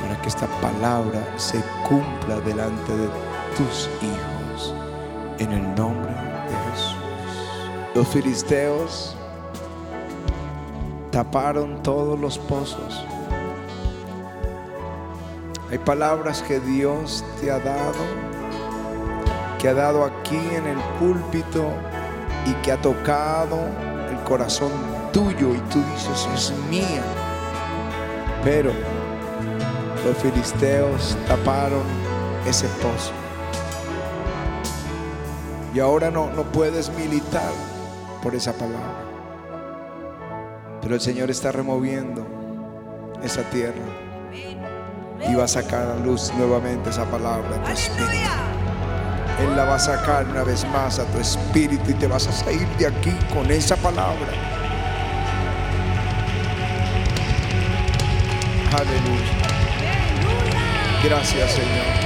para 0.00 0.20
que 0.22 0.28
esta 0.28 0.46
palabra 0.60 1.26
se 1.36 1.62
cumpla 1.88 2.40
delante 2.40 2.96
de 2.96 3.08
tus 3.56 3.88
hijos 4.00 4.74
en 5.38 5.52
el 5.52 5.74
nombre 5.74 6.12
de 6.12 6.70
Jesús. 6.70 6.96
Los 7.94 8.08
filisteos 8.08 9.16
taparon 11.10 11.82
todos 11.82 12.18
los 12.18 12.38
pozos. 12.38 13.04
Hay 15.70 15.78
palabras 15.78 16.42
que 16.42 16.60
Dios 16.60 17.24
te 17.40 17.50
ha 17.50 17.58
dado 17.58 18.27
que 19.58 19.68
ha 19.68 19.74
dado 19.74 20.04
aquí 20.04 20.36
en 20.36 20.66
el 20.66 20.78
púlpito 20.98 21.66
y 22.46 22.52
que 22.62 22.72
ha 22.72 22.80
tocado 22.80 23.58
el 24.10 24.16
corazón 24.24 24.70
tuyo 25.12 25.54
y 25.54 25.58
tú 25.70 25.82
dices, 25.92 26.28
es 26.34 26.52
mía. 26.70 27.02
Pero 28.44 28.72
los 30.04 30.16
filisteos 30.18 31.16
taparon 31.26 31.82
ese 32.46 32.66
pozo. 32.80 33.12
Y 35.74 35.80
ahora 35.80 36.10
no, 36.10 36.30
no 36.30 36.44
puedes 36.44 36.90
militar 36.90 37.52
por 38.22 38.34
esa 38.34 38.52
palabra. 38.52 39.04
Pero 40.80 40.94
el 40.94 41.00
Señor 41.00 41.30
está 41.30 41.52
removiendo 41.52 42.26
esa 43.22 43.42
tierra 43.50 43.74
y 45.28 45.34
va 45.34 45.44
a 45.44 45.48
sacar 45.48 45.88
a 45.88 45.96
luz 45.96 46.32
nuevamente 46.38 46.90
esa 46.90 47.04
palabra 47.04 47.62
tu. 47.64 48.47
Él 49.40 49.56
la 49.56 49.64
va 49.64 49.76
a 49.76 49.78
sacar 49.78 50.26
una 50.26 50.42
vez 50.42 50.66
más 50.68 50.98
a 50.98 51.04
tu 51.04 51.18
espíritu 51.18 51.90
y 51.90 51.94
te 51.94 52.06
vas 52.06 52.26
a 52.26 52.32
salir 52.32 52.66
de 52.76 52.86
aquí 52.86 53.12
con 53.32 53.50
esa 53.50 53.76
palabra. 53.76 54.28
Aleluya. 58.72 59.38
Gracias, 61.04 61.52
Señor. 61.52 61.97